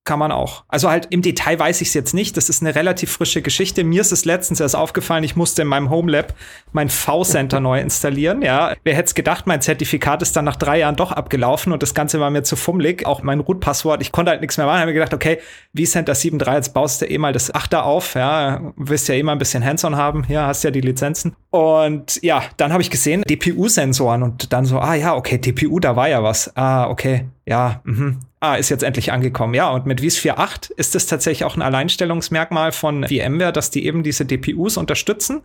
kann 0.06 0.20
man 0.20 0.32
auch. 0.32 0.64
Also 0.68 0.90
halt 0.90 1.08
im 1.10 1.24
Detail 1.24 1.60
weiß 1.60 1.82
ich 1.82 1.90
es 1.90 1.94
jetzt 1.96 2.14
nicht. 2.14 2.38
Das 2.38 2.48
ist 2.48 2.62
eine 2.62 2.76
relativ 2.76 3.12
frische 3.12 3.42
Geschichte. 3.42 3.84
Mir 3.84 4.02
ist 4.02 4.12
es 4.12 4.24
letztens 4.24 4.60
erst 4.60 4.76
aufgefallen, 4.76 5.24
ich 5.24 5.36
musste 5.36 5.64
in 5.64 5.68
meinem 5.68 5.90
Home 5.90 6.12
Lab 6.12 6.34
mein 6.72 6.90
V-Center 6.90 7.60
neu 7.60 7.82
installieren. 7.82 8.44
Ja, 8.44 8.76
wer 8.84 8.96
hätte 8.96 9.08
es 9.08 9.16
gedacht, 9.16 9.48
mein 9.48 9.62
Zertifikat 9.62 10.22
ist 10.22 10.36
dann 10.36 10.46
nach 10.46 10.56
drei 10.56 10.80
Jahren 10.80 10.96
doch 10.96 11.12
abgelaufen 11.12 11.74
und 11.74 11.82
das 11.82 11.96
Ganze 11.96 12.20
war 12.20 12.30
mir 12.30 12.44
zu 12.44 12.56
fummelig. 12.56 13.06
Auch 13.06 13.24
mein 13.24 13.40
Root-Passwort, 13.40 14.02
ich 14.02 14.12
konnte 14.12 14.30
halt 14.32 14.42
nichts 14.42 14.58
mehr 14.58 14.68
machen. 14.68 14.78
Habe 14.78 14.88
mir 14.88 14.94
gedacht, 14.94 15.14
okay, 15.14 15.40
vCenter 15.74 16.14
7.3, 16.14 16.54
jetzt 16.54 16.74
baust 16.74 17.02
du 17.02 17.10
eh 17.10 17.18
mal 17.18 17.34
das 17.34 17.54
Achter 17.54 17.84
auf. 17.84 18.14
Ja, 18.14 18.74
willst 18.78 19.08
ja 19.08 19.16
eh 19.16 19.24
mal 19.24 19.32
ein 19.32 19.40
bisschen 19.40 19.66
Hands-on 19.66 19.96
haben. 19.96 20.26
Ja, 20.30 20.46
hast 20.46 20.64
ja 20.64 20.70
die 20.70 20.82
Lizenzen. 20.82 21.36
Und 21.50 22.22
ja, 22.22 22.44
dann 22.58 22.72
habe 22.72 22.84
ich 22.84 22.92
gesehen, 22.92 23.24
DPU-Sensoren 23.24 24.22
und 24.22 24.54
dann 24.54 24.66
so, 24.66 24.78
ah 24.80 24.94
ja, 24.94 25.16
okay, 25.16 25.40
DPU, 25.40 25.80
da 25.80 25.96
war 25.96 26.10
ja 26.10 26.22
was. 26.22 26.56
Ah, 26.56 26.90
okay, 26.90 27.26
ja, 27.46 27.82
mhm 27.86 28.20
ah, 28.52 28.56
ist 28.56 28.70
jetzt 28.70 28.84
endlich 28.84 29.12
angekommen. 29.12 29.54
Ja, 29.54 29.70
und 29.72 29.86
mit 29.86 30.02
Wies 30.02 30.18
4.8 30.18 30.72
ist 30.72 30.96
es 30.96 31.08
tatsächlich 31.08 31.46
auch 31.46 31.56
ein 31.56 31.62
Alleinstellungsmerkmal 31.62 32.72
von 32.72 33.06
VMware, 33.06 33.52
dass 33.52 33.72
die 33.72 33.86
eben 33.86 34.04
diese 34.04 34.26
DPUs 34.26 34.78
unterstützen. 34.78 35.42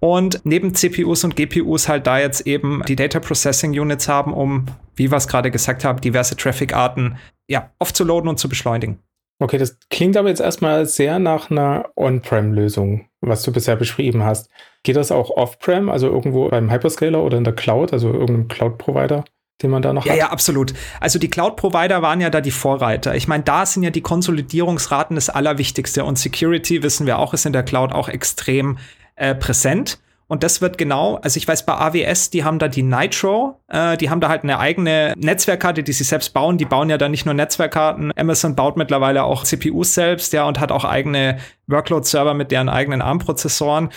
und 0.00 0.40
neben 0.44 0.74
CPUs 0.74 1.24
und 1.24 1.34
GPUs 1.34 1.88
halt 1.88 2.06
da 2.06 2.18
jetzt 2.20 2.46
eben 2.46 2.82
die 2.86 2.94
Data 2.94 3.18
Processing 3.18 3.72
Units 3.72 4.08
haben, 4.08 4.32
um, 4.32 4.66
wie 4.94 5.10
wir 5.10 5.16
es 5.16 5.26
gerade 5.26 5.50
gesagt 5.50 5.84
haben, 5.84 6.00
diverse 6.00 6.36
Traffic-Arten 6.36 7.18
ja, 7.48 7.70
offzuladen 7.80 8.28
und 8.28 8.38
zu 8.38 8.48
beschleunigen. 8.48 9.00
Okay, 9.40 9.58
das 9.58 9.78
klingt 9.88 10.16
aber 10.16 10.28
jetzt 10.28 10.40
erstmal 10.40 10.86
sehr 10.86 11.18
nach 11.18 11.50
einer 11.50 11.90
On-Prem-Lösung, 11.96 13.08
was 13.20 13.42
du 13.42 13.52
bisher 13.52 13.76
beschrieben 13.76 14.24
hast. 14.24 14.50
Geht 14.82 14.96
das 14.96 15.12
auch 15.12 15.30
off-prem, 15.30 15.88
also 15.88 16.08
irgendwo 16.08 16.48
beim 16.48 16.70
Hyperscaler 16.70 17.22
oder 17.22 17.38
in 17.38 17.44
der 17.44 17.54
Cloud, 17.54 17.92
also 17.92 18.12
irgendeinem 18.12 18.48
Cloud-Provider? 18.48 19.24
Den 19.62 19.70
man 19.70 19.82
da 19.82 19.92
noch 19.92 20.06
ja, 20.06 20.12
hat. 20.12 20.18
Ja, 20.18 20.30
absolut. 20.30 20.72
Also 21.00 21.18
die 21.18 21.28
Cloud-Provider 21.28 22.02
waren 22.02 22.20
ja 22.20 22.30
da 22.30 22.40
die 22.40 22.50
Vorreiter. 22.50 23.14
Ich 23.14 23.28
meine, 23.28 23.42
da 23.42 23.66
sind 23.66 23.82
ja 23.82 23.90
die 23.90 24.02
Konsolidierungsraten 24.02 25.16
das 25.16 25.30
Allerwichtigste 25.30 26.04
und 26.04 26.18
Security, 26.18 26.82
wissen 26.82 27.06
wir 27.06 27.18
auch, 27.18 27.34
ist 27.34 27.46
in 27.46 27.52
der 27.52 27.64
Cloud 27.64 27.92
auch 27.92 28.08
extrem 28.08 28.78
äh, 29.16 29.34
präsent. 29.34 29.98
Und 30.28 30.42
das 30.42 30.60
wird 30.60 30.76
genau, 30.76 31.16
also 31.16 31.38
ich 31.38 31.48
weiß 31.48 31.64
bei 31.64 31.72
AWS, 31.72 32.28
die 32.28 32.44
haben 32.44 32.58
da 32.58 32.68
die 32.68 32.82
Nitro, 32.82 33.58
äh, 33.68 33.96
die 33.96 34.10
haben 34.10 34.20
da 34.20 34.28
halt 34.28 34.42
eine 34.42 34.58
eigene 34.58 35.14
Netzwerkkarte, 35.16 35.82
die 35.82 35.92
sie 35.92 36.04
selbst 36.04 36.34
bauen. 36.34 36.58
Die 36.58 36.66
bauen 36.66 36.90
ja 36.90 36.98
da 36.98 37.08
nicht 37.08 37.24
nur 37.24 37.34
Netzwerkkarten. 37.34 38.12
Amazon 38.14 38.54
baut 38.54 38.76
mittlerweile 38.76 39.24
auch 39.24 39.44
CPUs 39.44 39.94
selbst, 39.94 40.34
ja, 40.34 40.46
und 40.46 40.60
hat 40.60 40.70
auch 40.70 40.84
eigene 40.84 41.38
Workload-Server 41.66 42.34
mit 42.34 42.50
deren 42.50 42.68
eigenen 42.68 43.00
ARM-Prozessoren. 43.00 43.88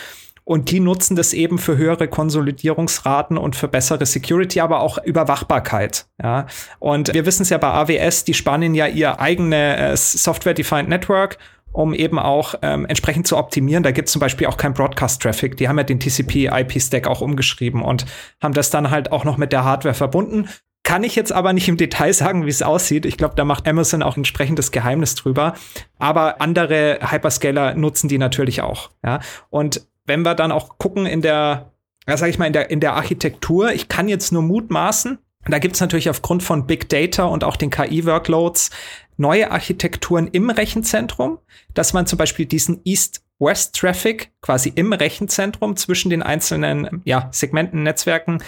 Und 0.52 0.70
die 0.70 0.82
nutzen 0.82 1.16
das 1.16 1.32
eben 1.32 1.58
für 1.58 1.78
höhere 1.78 2.10
Konsolidierungsraten 2.10 3.38
und 3.38 3.56
für 3.56 3.70
bessere 3.70 4.06
Security, 4.06 4.60
aber 4.60 4.82
auch 4.82 4.98
Überwachbarkeit. 5.02 6.08
Ja. 6.22 6.46
Und 6.80 7.14
wir 7.14 7.26
wissen 7.26 7.44
es 7.44 7.50
ja 7.52 7.58
bei 7.58 7.70
AWS, 7.70 8.26
die 8.26 8.34
spannen 8.34 8.76
ja 8.76 8.86
ihr 8.86 9.22
eigene 9.22 9.78
äh, 9.78 9.96
Software-Defined 9.96 10.90
Network 10.90 11.38
um 11.72 11.94
eben 11.94 12.20
auch 12.20 12.56
ähm, 12.64 12.86
entsprechend 12.86 13.28
zu 13.28 13.38
optimieren. 13.38 13.82
Da 13.82 13.92
gibt 13.92 14.10
es 14.10 14.12
zum 14.12 14.20
Beispiel 14.20 14.48
auch 14.48 14.58
kein 14.58 14.74
Broadcast-Traffic. 14.74 15.56
Die 15.56 15.70
haben 15.70 15.78
ja 15.78 15.86
den 15.86 16.02
TCP-IP-Stack 16.02 17.08
auch 17.08 17.22
umgeschrieben 17.22 17.82
und 17.82 18.06
haben 18.42 18.54
das 18.54 18.70
dann 18.70 18.92
halt 18.92 19.14
auch 19.14 19.24
noch 19.24 19.38
mit 19.38 19.54
der 19.54 19.64
Hardware 19.64 19.94
verbunden. 19.94 20.50
Kann 20.84 21.06
ich 21.06 21.16
jetzt 21.16 21.32
aber 21.32 21.54
nicht 21.54 21.70
im 21.70 21.78
Detail 21.78 22.12
sagen, 22.12 22.46
wie 22.46 22.50
es 22.50 22.62
aussieht. 22.62 23.06
Ich 23.06 23.16
glaube, 23.16 23.36
da 23.36 23.46
macht 23.46 23.70
Amazon 23.70 24.04
auch 24.04 24.18
entsprechendes 24.18 24.72
Geheimnis 24.72 25.16
drüber. 25.16 25.54
Aber 25.98 26.42
andere 26.42 27.00
Hyperscaler 27.10 27.76
nutzen 27.76 28.10
die 28.10 28.18
natürlich 28.18 28.62
auch. 28.62 28.90
Ja? 29.02 29.22
Und 29.50 29.88
wenn 30.12 30.24
wir 30.24 30.36
dann 30.36 30.52
auch 30.52 30.78
gucken 30.78 31.06
in 31.06 31.22
der, 31.22 31.72
ja, 32.06 32.18
sag 32.18 32.28
ich 32.28 32.38
mal, 32.38 32.48
in 32.48 32.52
der, 32.52 32.70
in 32.70 32.82
der 32.82 32.96
Architektur, 32.96 33.72
ich 33.72 33.88
kann 33.88 34.10
jetzt 34.10 34.34
nur 34.34 34.42
mutmaßen, 34.42 35.20
da 35.48 35.58
gibt 35.58 35.76
es 35.76 35.82
natürlich 35.82 36.10
aufgrund 36.10 36.44
von 36.44 36.68
Big 36.68 36.90
Data 36.90 37.24
und 37.24 37.46
auch 37.46 37.56
den 37.56 37.70
KI-Workloads 37.70 38.72
neue 39.16 39.52
Architekturen 39.52 40.28
im 40.28 40.50
Rechenzentrum, 40.50 41.40
dass 41.74 41.94
man 41.94 42.08
zum 42.08 42.18
Beispiel 42.18 42.46
diesen 42.46 42.82
East-West-Traffic 42.84 44.34
quasi 44.42 44.74
im 44.76 44.92
Rechenzentrum 44.92 45.78
zwischen 45.78 46.10
den 46.10 46.24
einzelnen 46.24 47.02
ja, 47.06 47.30
Segmenten, 47.32 47.84
Netzwerken 47.84 48.44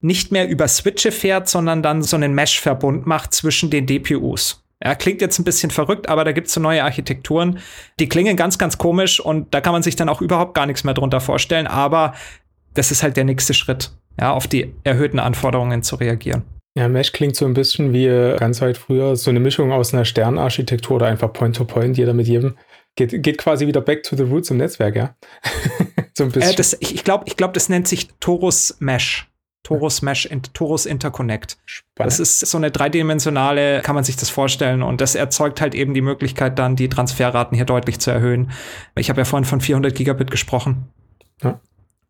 nicht 0.00 0.30
mehr 0.30 0.46
über 0.46 0.68
Switche 0.68 1.10
fährt, 1.10 1.48
sondern 1.48 1.82
dann 1.82 2.02
so 2.02 2.16
einen 2.16 2.34
Mesh-Verbund 2.34 3.06
macht 3.06 3.32
zwischen 3.32 3.70
den 3.70 3.86
DPUs. 3.86 4.62
Ja, 4.82 4.94
klingt 4.94 5.20
jetzt 5.20 5.38
ein 5.38 5.44
bisschen 5.44 5.70
verrückt, 5.70 6.08
aber 6.08 6.24
da 6.24 6.32
gibt's 6.32 6.54
so 6.54 6.60
neue 6.60 6.84
Architekturen, 6.84 7.58
die 7.98 8.08
klingen 8.08 8.36
ganz, 8.36 8.58
ganz 8.58 8.78
komisch 8.78 9.18
und 9.18 9.52
da 9.52 9.60
kann 9.60 9.72
man 9.72 9.82
sich 9.82 9.96
dann 9.96 10.08
auch 10.08 10.20
überhaupt 10.20 10.54
gar 10.54 10.66
nichts 10.66 10.84
mehr 10.84 10.94
drunter 10.94 11.20
vorstellen, 11.20 11.66
aber 11.66 12.14
das 12.74 12.92
ist 12.92 13.02
halt 13.02 13.16
der 13.16 13.24
nächste 13.24 13.54
Schritt, 13.54 13.90
ja, 14.20 14.32
auf 14.32 14.46
die 14.46 14.72
erhöhten 14.84 15.18
Anforderungen 15.18 15.82
zu 15.82 15.96
reagieren. 15.96 16.44
Ja, 16.76 16.86
Mesh 16.86 17.12
klingt 17.12 17.34
so 17.34 17.44
ein 17.44 17.54
bisschen 17.54 17.92
wie 17.92 18.06
ganz 18.38 18.60
weit 18.60 18.78
früher 18.78 19.16
so 19.16 19.30
eine 19.30 19.40
Mischung 19.40 19.72
aus 19.72 19.92
einer 19.92 20.04
Sternarchitektur 20.04 20.96
oder 20.96 21.06
einfach 21.06 21.32
Point-to-Point, 21.32 21.94
-Point, 21.94 21.98
jeder 21.98 22.14
mit 22.14 22.28
jedem. 22.28 22.56
Geht, 22.94 23.20
geht 23.22 23.38
quasi 23.38 23.66
wieder 23.66 23.80
back 23.80 24.04
to 24.04 24.14
the 24.14 24.22
roots 24.22 24.50
im 24.50 24.58
Netzwerk, 24.58 24.94
ja? 24.94 25.16
so 26.16 26.24
ein 26.24 26.30
bisschen. 26.30 26.52
Äh, 26.52 26.56
das, 26.56 26.76
ich 26.78 27.02
glaube, 27.02 27.24
ich 27.26 27.36
glaub, 27.36 27.52
das 27.52 27.68
nennt 27.68 27.88
sich 27.88 28.08
Torus 28.20 28.76
Mesh. 28.78 29.27
Torus 29.62 30.02
Mesh, 30.02 30.26
in, 30.26 30.42
Torus 30.42 30.86
Interconnect. 30.86 31.58
Spannend. 31.66 32.12
Das 32.12 32.20
ist 32.20 32.40
so 32.40 32.56
eine 32.56 32.70
dreidimensionale, 32.70 33.82
kann 33.82 33.94
man 33.94 34.04
sich 34.04 34.16
das 34.16 34.30
vorstellen. 34.30 34.82
Und 34.82 35.00
das 35.00 35.14
erzeugt 35.14 35.60
halt 35.60 35.74
eben 35.74 35.94
die 35.94 36.00
Möglichkeit, 36.00 36.58
dann 36.58 36.76
die 36.76 36.88
Transferraten 36.88 37.54
hier 37.54 37.66
deutlich 37.66 37.98
zu 37.98 38.10
erhöhen. 38.10 38.50
Ich 38.96 39.10
habe 39.10 39.20
ja 39.20 39.24
vorhin 39.24 39.44
von 39.44 39.60
400 39.60 39.94
Gigabit 39.94 40.30
gesprochen. 40.30 40.88
Ja. 41.42 41.60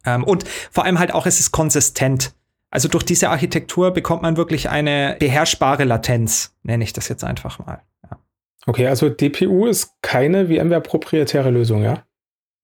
Ähm, 0.05 0.25
und 0.25 0.45
vor 0.71 0.85
allem 0.85 0.99
halt 0.99 1.13
auch, 1.13 1.27
es 1.27 1.41
ist 1.41 1.51
konsistent. 1.51 2.33
Also 2.71 2.89
durch 2.89 3.05
diese 3.05 3.31
Architektur 3.31 3.93
bekommt 3.93 4.23
man 4.23 4.37
wirklich 4.37 4.69
eine 4.69 5.17
beherrschbare 5.19 5.85
Latenz, 5.85 6.55
nenne 6.63 6.85
ich 6.85 6.93
das 6.93 7.09
jetzt 7.09 7.25
einfach 7.25 7.59
mal. 7.59 7.81
Ja. 8.05 8.19
Okay, 8.67 8.87
also 8.87 9.09
DPU 9.09 9.67
ist 9.67 9.95
keine 10.03 10.47
VMware 10.47 10.83
proprietäre 10.83 11.51
Lösung, 11.51 11.83
ja? 11.83 12.05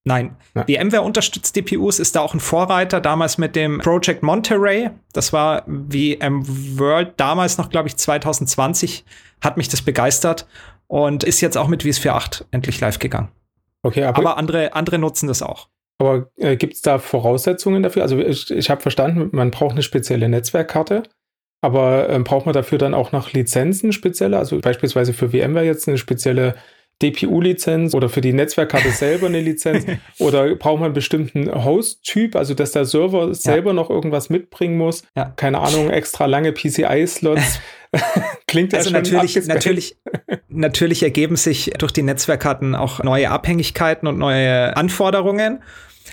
Nein. 0.05 0.37
Ja. 0.55 0.65
VMware 0.65 1.03
unterstützt 1.03 1.57
DPUs, 1.57 1.99
ist 1.99 2.15
da 2.15 2.21
auch 2.21 2.35
ein 2.35 2.41
Vorreiter, 2.41 3.01
damals 3.01 3.39
mit 3.39 3.57
dem 3.57 3.79
Project 3.79 4.23
Monterey. 4.23 4.91
Das 5.15 5.33
war 5.33 5.65
VMworld, 5.65 7.15
damals 7.17 7.57
noch, 7.57 7.71
glaube 7.71 7.89
ich, 7.89 7.97
2020, 7.97 9.05
hat 9.41 9.57
mich 9.57 9.69
das 9.69 9.81
begeistert 9.81 10.47
und 10.89 11.25
ist 11.25 11.41
jetzt 11.41 11.57
auch 11.57 11.69
mit 11.69 11.83
vSphere 11.83 12.15
8 12.15 12.47
endlich 12.51 12.81
live 12.81 12.99
gegangen. 12.99 13.31
Okay, 13.83 14.05
aber, 14.05 14.19
aber 14.19 14.37
andere, 14.37 14.75
andere 14.75 14.99
nutzen 14.99 15.27
das 15.27 15.43
auch. 15.43 15.69
Aber 15.99 16.31
äh, 16.37 16.57
gibt 16.57 16.75
es 16.75 16.83
da 16.83 16.99
Voraussetzungen 16.99 17.83
dafür? 17.83 18.03
Also 18.03 18.19
ich, 18.19 18.51
ich 18.51 18.69
habe 18.69 18.83
verstanden, 18.83 19.31
man 19.33 19.51
braucht 19.51 19.73
eine 19.73 19.83
spezielle 19.83 20.29
Netzwerkkarte, 20.29 21.05
aber 21.63 22.11
äh, 22.11 22.19
braucht 22.19 22.45
man 22.45 22.53
dafür 22.53 22.77
dann 22.77 22.93
auch 22.93 23.13
noch 23.13 23.33
Lizenzen 23.33 23.93
spezielle? 23.93 24.39
Also 24.39 24.61
beispielsweise 24.61 25.15
für 25.15 25.31
VMware 25.31 25.65
jetzt 25.65 25.89
eine 25.89 25.97
spezielle 25.97 26.57
DPU-Lizenz 27.03 27.95
oder 27.95 28.09
für 28.09 28.21
die 28.21 28.33
Netzwerkkarte 28.33 28.91
selber 28.93 29.27
eine 29.27 29.41
Lizenz 29.41 29.87
oder 30.19 30.55
braucht 30.55 30.81
man 30.81 30.87
einen 30.87 30.95
bestimmten 30.95 31.65
Host-Typ, 31.65 32.37
also 32.37 32.55
dass 32.55 32.73
der 32.73 32.85
Server 32.85 33.29
ja. 33.29 33.35
selber 33.35 33.73
noch 33.73 33.91
irgendwas 33.91 34.31
mitbringen 34.31 34.77
muss. 34.77 35.03
Ja. 35.17 35.33
Keine 35.37 35.61
Ahnung, 35.61 35.91
extra 35.91 36.27
lange 36.27 36.53
PCI-Slots. 36.53 37.61
Klingt 38.47 38.75
also 38.75 38.91
natürlich, 38.91 39.47
natürlich, 39.47 39.97
natürlich 40.49 41.03
ergeben 41.03 41.37
sich 41.37 41.73
durch 41.79 41.93
die 41.93 42.03
Netzwerkkarten 42.03 42.75
auch 42.75 43.03
neue 43.03 43.31
Abhängigkeiten 43.31 44.09
und 44.09 44.19
neue 44.19 44.77
Anforderungen. 44.77 45.63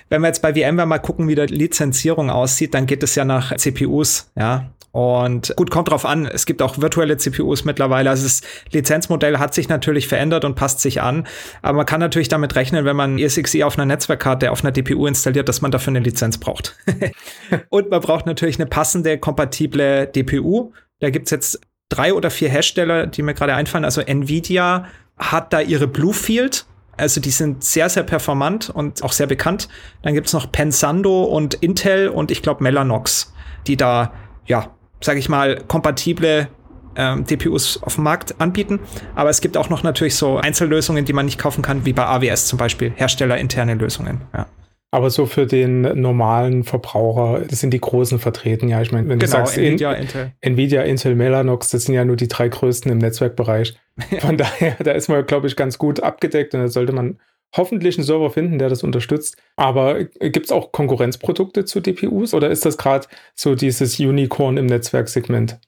Wenn 0.10 0.22
wir 0.22 0.28
jetzt 0.28 0.42
bei 0.42 0.54
VMware 0.54 0.88
mal 0.88 1.00
gucken, 1.00 1.28
wie 1.28 1.36
die 1.36 1.42
Lizenzierung 1.42 2.30
aussieht, 2.30 2.74
dann 2.74 2.86
geht 2.86 3.04
es 3.04 3.16
ja 3.16 3.26
nach 3.26 3.56
CPUs, 3.56 4.32
ja. 4.38 4.72
Und 4.92 5.54
gut, 5.56 5.72
kommt 5.72 5.90
drauf 5.90 6.06
an, 6.06 6.26
es 6.26 6.46
gibt 6.46 6.62
auch 6.62 6.80
virtuelle 6.80 7.16
CPUs 7.18 7.64
mittlerweile. 7.64 8.10
Also 8.10 8.24
das 8.24 8.42
Lizenzmodell 8.72 9.40
hat 9.40 9.54
sich 9.54 9.70
natürlich 9.70 10.08
verändert 10.08 10.44
und 10.44 10.56
passt 10.56 10.82
sich 10.82 11.02
an. 11.02 11.28
Aber 11.62 11.78
man 11.78 11.86
kann 11.86 12.02
natürlich 12.02 12.28
damit 12.28 12.56
rechnen, 12.56 12.84
wenn 12.84 12.98
man 12.98 13.18
ESXi 13.18 13.64
auf 13.64 13.78
einer 13.78 13.86
Netzwerkkarte 13.86 14.52
auf 14.52 14.64
einer 14.64 14.72
DPU 14.72 15.08
installiert, 15.08 15.48
dass 15.48 15.62
man 15.62 15.72
dafür 15.72 15.92
eine 15.92 16.02
Lizenz 16.02 16.38
braucht. 16.38 16.76
und 17.70 17.90
man 17.90 18.02
braucht 18.02 18.26
natürlich 18.26 18.60
eine 18.60 18.66
passende, 18.66 19.18
kompatible 19.18 20.08
DPU. 20.08 20.74
Da 21.00 21.10
gibt's 21.10 21.32
jetzt 21.32 21.62
drei 21.88 22.14
oder 22.14 22.30
vier 22.30 22.50
Hersteller, 22.50 23.08
die 23.08 23.22
mir 23.22 23.34
gerade 23.34 23.54
einfallen. 23.54 23.86
Also 23.86 24.02
Nvidia 24.02 24.88
hat 25.18 25.54
da 25.54 25.62
ihre 25.62 25.88
Bluefield. 25.88 26.66
Also 26.98 27.22
die 27.22 27.32
sind 27.32 27.64
sehr, 27.64 27.90
sehr 27.90 28.04
performant 28.04 28.70
und 28.70 29.04
auch 29.04 29.14
sehr 29.14 29.28
bekannt. 29.28 29.70
Dann 30.02 30.14
gibt's 30.14 30.34
noch 30.34 30.52
Pensando 30.52 31.24
und 31.24 31.54
Intel 31.56 32.10
und 32.10 32.30
ich 32.30 32.42
glaube 32.42 32.62
Mellanox, 32.62 33.34
die 33.68 33.78
da 33.78 34.14
ja 34.46 34.76
sage 35.02 35.20
ich 35.20 35.30
mal, 35.30 35.62
kompatible 35.68 36.48
ähm, 36.96 37.26
DPUs 37.26 37.82
auf 37.84 37.96
dem 37.96 38.04
Markt 38.04 38.40
anbieten. 38.40 38.80
Aber 39.16 39.30
es 39.30 39.42
gibt 39.42 39.58
auch 39.58 39.70
noch 39.70 39.84
natürlich 39.84 40.16
so 40.16 40.38
Einzellösungen, 40.38 41.06
die 41.06 41.14
man 41.14 41.26
nicht 41.26 41.40
kaufen 41.40 41.62
kann, 41.62 41.86
wie 41.86 41.94
bei 41.94 42.06
AWS 42.06 42.48
zum 42.48 42.58
Beispiel, 42.58 42.92
herstellerinterne 42.96 43.76
Lösungen. 43.76 44.22
Ja. 44.34 44.48
Aber 44.94 45.10
so 45.10 45.26
für 45.26 45.46
den 45.46 45.82
normalen 46.02 46.66
Verbraucher, 46.66 47.46
das 47.48 47.62
sind 47.62 47.74
die 47.74 47.80
großen 47.80 48.20
vertreten, 48.20 48.68
ja. 48.68 48.82
Ich 48.82 48.92
meine, 48.92 49.08
wenn 49.08 49.20
genau, 49.20 49.32
du 49.32 49.38
sagst 49.38 49.58
Nvidia, 49.58 49.94
in, 49.94 50.02
Intel. 50.02 50.32
Nvidia, 50.42 50.82
Intel, 50.82 51.16
Mellanox, 51.16 51.70
das 51.70 51.86
sind 51.86 51.96
ja 51.96 52.04
nur 52.04 52.18
die 52.18 52.28
drei 52.28 52.50
größten 52.50 52.92
im 52.92 52.98
Netzwerkbereich. 52.98 53.80
Von 54.20 54.36
daher, 54.36 54.76
da 54.84 54.92
ist 54.92 55.08
man, 55.08 55.26
glaube 55.26 55.48
ich, 55.48 55.56
ganz 55.56 55.78
gut 55.78 56.04
abgedeckt 56.04 56.54
und 56.54 56.60
da 56.60 56.68
sollte 56.68 56.92
man 56.92 57.20
hoffentlich 57.56 57.98
einen 57.98 58.06
Server 58.06 58.30
finden, 58.30 58.60
der 58.60 58.70
das 58.70 58.84
unterstützt. 58.84 59.38
Aber 59.56 60.04
gibt 60.04 60.46
es 60.46 60.52
auch 60.52 60.72
Konkurrenzprodukte 60.72 61.66
zu 61.66 61.80
DPUs 61.80 62.34
oder 62.34 62.50
ist 62.50 62.66
das 62.66 62.78
gerade 62.78 63.08
so 63.36 63.56
dieses 63.56 64.00
Unicorn 64.00 64.58
im 64.58 64.66
Netzwerksegment? 64.66 65.60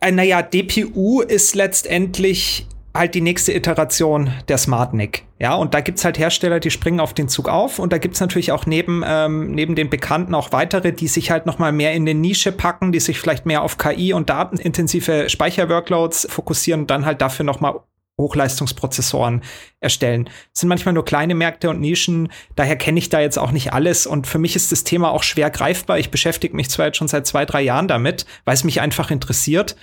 Äh, 0.00 0.12
naja, 0.12 0.42
DPU 0.42 1.20
ist 1.20 1.54
letztendlich 1.54 2.66
halt 2.96 3.14
die 3.14 3.20
nächste 3.20 3.52
Iteration 3.52 4.32
der 4.48 4.58
SmartNIC. 4.58 5.24
Ja, 5.38 5.54
und 5.54 5.74
da 5.74 5.80
gibt's 5.80 6.04
halt 6.04 6.18
Hersteller, 6.18 6.60
die 6.60 6.70
springen 6.70 7.00
auf 7.00 7.12
den 7.12 7.28
Zug 7.28 7.48
auf. 7.48 7.78
Und 7.78 7.92
da 7.92 7.98
gibt's 7.98 8.20
natürlich 8.20 8.52
auch 8.52 8.66
neben, 8.66 9.04
ähm, 9.06 9.52
neben 9.52 9.74
den 9.74 9.90
Bekannten 9.90 10.34
auch 10.34 10.52
weitere, 10.52 10.92
die 10.92 11.08
sich 11.08 11.30
halt 11.30 11.46
noch 11.46 11.58
mal 11.58 11.72
mehr 11.72 11.92
in 11.92 12.02
eine 12.02 12.18
Nische 12.18 12.52
packen, 12.52 12.92
die 12.92 13.00
sich 13.00 13.20
vielleicht 13.20 13.46
mehr 13.46 13.62
auf 13.62 13.76
KI 13.78 14.12
und 14.12 14.30
datenintensive 14.30 15.28
Speicherworkloads 15.28 16.28
fokussieren 16.30 16.82
und 16.82 16.90
dann 16.90 17.04
halt 17.04 17.20
dafür 17.20 17.44
noch 17.44 17.60
mal 17.60 17.80
Hochleistungsprozessoren 18.20 19.42
erstellen. 19.80 20.24
Das 20.52 20.60
sind 20.60 20.68
manchmal 20.68 20.94
nur 20.94 21.04
kleine 21.04 21.34
Märkte 21.34 21.70
und 21.70 21.80
Nischen, 21.80 22.32
daher 22.54 22.76
kenne 22.76 22.98
ich 22.98 23.08
da 23.08 23.20
jetzt 23.20 23.38
auch 23.38 23.50
nicht 23.50 23.72
alles 23.72 24.06
und 24.06 24.26
für 24.26 24.38
mich 24.38 24.56
ist 24.56 24.72
das 24.72 24.84
Thema 24.84 25.10
auch 25.10 25.22
schwer 25.22 25.50
greifbar. 25.50 25.98
Ich 25.98 26.10
beschäftige 26.10 26.56
mich 26.56 26.70
zwar 26.70 26.86
jetzt 26.86 26.96
schon 26.96 27.08
seit 27.08 27.26
zwei, 27.26 27.44
drei 27.44 27.62
Jahren 27.62 27.88
damit, 27.88 28.26
weil 28.44 28.54
es 28.54 28.64
mich 28.64 28.80
einfach 28.80 29.10
interessiert, 29.10 29.76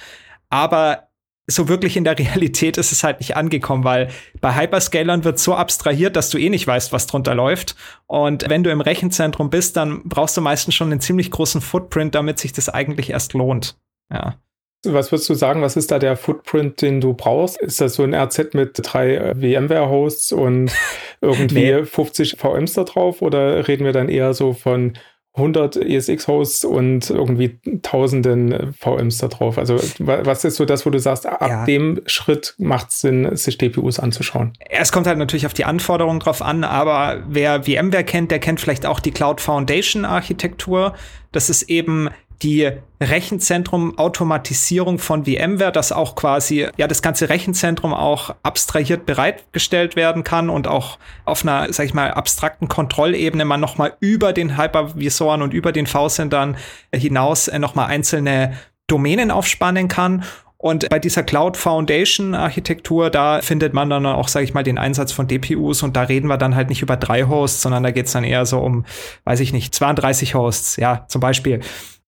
aber 0.50 1.10
so 1.48 1.68
wirklich 1.68 1.98
in 1.98 2.04
der 2.04 2.18
Realität 2.20 2.78
ist 2.78 2.92
es 2.92 3.04
halt 3.04 3.20
nicht 3.20 3.36
angekommen, 3.36 3.84
weil 3.84 4.10
bei 4.42 4.56
Hyperscalern 4.56 5.24
wird 5.24 5.40
so 5.40 5.56
abstrahiert, 5.56 6.16
dass 6.16 6.30
du 6.30 6.38
eh 6.38 6.50
nicht 6.50 6.68
weißt, 6.68 6.92
was 6.92 7.08
drunter 7.08 7.36
läuft. 7.36 7.76
Und 8.08 8.50
wenn 8.50 8.64
du 8.64 8.72
im 8.72 8.82
Rechenzentrum 8.82 9.50
bist, 9.50 9.78
dann 9.78 10.04
brauchst 10.06 10.38
du 10.38 10.42
meistens 10.42 10.76
schon 10.76 10.92
einen 10.92 11.02
ziemlich 11.02 11.32
großen 11.32 11.62
Footprint, 11.62 12.16
damit 12.16 12.40
sich 12.40 12.54
das 12.54 12.70
eigentlich 12.70 13.10
erst 13.10 13.34
lohnt. 13.34 13.78
Ja. 14.12 14.38
Was 14.86 15.12
würdest 15.12 15.30
du 15.30 15.34
sagen, 15.34 15.62
was 15.62 15.78
ist 15.78 15.92
da 15.92 16.00
der 16.00 16.18
Footprint, 16.18 16.82
den 16.82 17.00
du 17.00 17.14
brauchst? 17.14 17.62
Ist 17.62 17.80
das 17.80 17.96
so 17.96 18.04
ein 18.04 18.14
RZ 18.14 18.54
mit 18.54 18.80
drei 18.82 19.16
äh, 19.16 19.36
VMware-Hosts 19.36 20.34
und 20.34 20.72
irgendwie 21.22 21.72
nee. 21.72 21.86
50 21.86 22.38
VMs 22.38 22.74
da 22.74 22.84
drauf? 22.84 23.22
Oder 23.22 23.68
reden 23.68 23.86
wir 23.86 23.94
dann 23.94 24.10
eher 24.10 24.34
so 24.34 24.54
von 24.54 24.94
100 25.36 25.78
ESX-Hosts 25.78 26.64
und 26.64 27.10
irgendwie 27.10 27.60
tausenden 27.82 28.74
VMs 28.74 29.18
da 29.18 29.30
drauf. 29.30 29.58
Also 29.58 29.80
was 29.98 30.46
ist 30.46 30.58
so 30.58 30.66
das, 30.66 30.86
wo 30.86 30.92
du 30.92 31.00
sagst, 31.00 31.26
ab 31.26 31.42
ja. 31.42 31.66
dem 31.66 32.02
Schritt 32.06 32.54
macht 32.60 32.90
es 32.90 33.02
Sinn, 33.02 33.36
sich 33.36 33.58
DPUs 33.58 34.00
anzuschauen? 34.00 34.54
Es 34.70 34.92
kommt 34.92 35.08
halt 35.08 35.18
natürlich 35.18 35.48
auf 35.48 35.56
die 35.56 35.66
Anforderungen 35.66 36.20
drauf 36.20 36.44
an, 36.44 36.64
aber 36.64 37.24
wer 37.28 37.64
VMware 37.64 38.04
kennt, 38.04 38.30
der 38.30 38.38
kennt 38.38 38.62
vielleicht 38.62 38.86
auch 38.86 39.00
die 39.00 39.10
Cloud 39.10 39.42
Foundation 39.42 40.06
Architektur. 40.06 40.94
Das 41.32 41.50
ist 41.50 41.64
eben 41.64 42.12
die 42.44 42.70
Rechenzentrum-Automatisierung 43.02 45.00
von 45.00 45.26
VMware, 45.26 45.72
dass 45.72 45.92
auch 45.92 46.16
quasi 46.16 46.68
ja 46.78 46.88
das 46.88 47.02
ganze 47.02 47.30
Rechenzentrum 47.30 47.94
auch 47.94 48.36
abstrahiert 48.44 49.06
bereitgestellt 49.06 49.96
werden 49.96 50.24
kann 50.24 50.50
und 50.50 50.68
auch 50.68 50.98
auf 51.26 51.44
einer, 51.44 51.72
sag 51.72 51.86
ich 51.86 51.94
mal, 51.94 52.12
abstrakten 52.12 52.68
Kontrollebene 52.68 53.46
man 53.46 53.60
nochmal 53.60 53.94
über 54.00 54.34
den 54.34 54.58
Hypervisoren 54.58 55.42
und 55.42 55.54
über 55.54 55.72
den 55.72 55.88
V-Sendern 55.88 56.58
hinaus 56.94 57.48
äh, 57.48 57.60
nochmal 57.60 57.88
einzelne 57.88 58.58
Domänen 58.88 59.32
aufspannen 59.32 59.88
kann. 59.88 60.24
Und 60.58 60.88
bei 60.88 60.98
dieser 60.98 61.24
Cloud 61.24 61.58
Foundation 61.58 62.36
Architektur, 62.36 63.10
da 63.10 63.42
findet 63.42 63.74
man 63.74 63.90
dann 63.90 64.06
auch, 64.06 64.30
sage 64.30 64.46
ich 64.46 64.54
mal, 64.54 64.64
den 64.64 64.78
Einsatz 64.78 65.12
von 65.12 65.28
DPUs 65.28 65.84
und 65.84 65.98
da 65.98 66.04
reden 66.04 66.28
wir 66.28 66.38
dann 66.38 66.56
halt 66.56 66.70
nicht 66.70 66.82
über 66.82 66.96
drei 66.96 67.26
Hosts, 67.26 67.62
sondern 67.62 67.84
da 67.84 67.92
geht's 67.92 68.14
dann 68.14 68.24
eher 68.24 68.46
so 68.46 68.60
um, 68.60 68.86
weiß 69.26 69.42
ich 69.42 69.52
nicht, 69.52 69.76
32 69.76 70.36
Hosts, 70.36 70.78
ja, 70.78 71.06
zum 71.10 71.20
Beispiel 71.20 71.60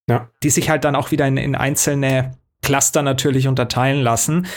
ja. 0.10 0.30
die 0.44 0.50
sich 0.50 0.70
halt 0.70 0.84
dann 0.84 0.96
auch 0.96 1.12
wieder 1.12 1.28
in, 1.28 1.38
in 1.38 1.56
einzelne 1.56 2.38
Cluster 2.62 3.02
natürlich 3.02 3.48
unterteilen 3.48 4.02
lassen. 4.02 4.48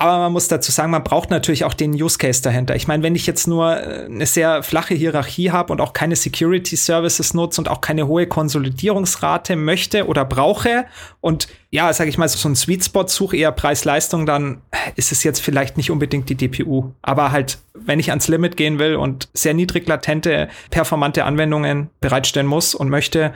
Aber 0.00 0.16
man 0.16 0.32
muss 0.32 0.48
dazu 0.48 0.72
sagen, 0.72 0.92
man 0.92 1.04
braucht 1.04 1.28
natürlich 1.28 1.66
auch 1.66 1.74
den 1.74 1.92
Use 1.92 2.16
Case 2.16 2.40
dahinter. 2.40 2.74
Ich 2.74 2.88
meine, 2.88 3.02
wenn 3.02 3.14
ich 3.14 3.26
jetzt 3.26 3.46
nur 3.46 3.76
äh, 3.76 4.06
eine 4.06 4.24
sehr 4.24 4.62
flache 4.62 4.94
Hierarchie 4.94 5.50
habe 5.50 5.74
und 5.74 5.80
auch 5.82 5.92
keine 5.92 6.16
Security 6.16 6.74
Services 6.74 7.34
nutze 7.34 7.60
und 7.60 7.68
auch 7.68 7.82
keine 7.82 8.06
hohe 8.06 8.26
Konsolidierungsrate 8.26 9.56
möchte 9.56 10.06
oder 10.06 10.24
brauche 10.24 10.86
und 11.20 11.48
ja, 11.68 11.92
sage 11.92 12.08
ich 12.08 12.16
mal, 12.16 12.28
so 12.30 12.48
ein 12.48 12.56
Sweet 12.56 12.86
Spot 12.86 13.06
suche 13.08 13.36
eher 13.36 13.52
Preis-Leistung, 13.52 14.24
dann 14.24 14.62
ist 14.96 15.12
es 15.12 15.22
jetzt 15.22 15.40
vielleicht 15.40 15.76
nicht 15.76 15.90
unbedingt 15.90 16.30
die 16.30 16.34
DPU. 16.34 16.92
Aber 17.02 17.30
halt, 17.30 17.58
wenn 17.74 18.00
ich 18.00 18.08
ans 18.08 18.26
Limit 18.26 18.56
gehen 18.56 18.78
will 18.78 18.96
und 18.96 19.28
sehr 19.34 19.52
niedrig 19.52 19.86
latente, 19.86 20.48
performante 20.70 21.26
Anwendungen 21.26 21.90
bereitstellen 22.00 22.46
muss 22.46 22.74
und 22.74 22.88
möchte, 22.88 23.34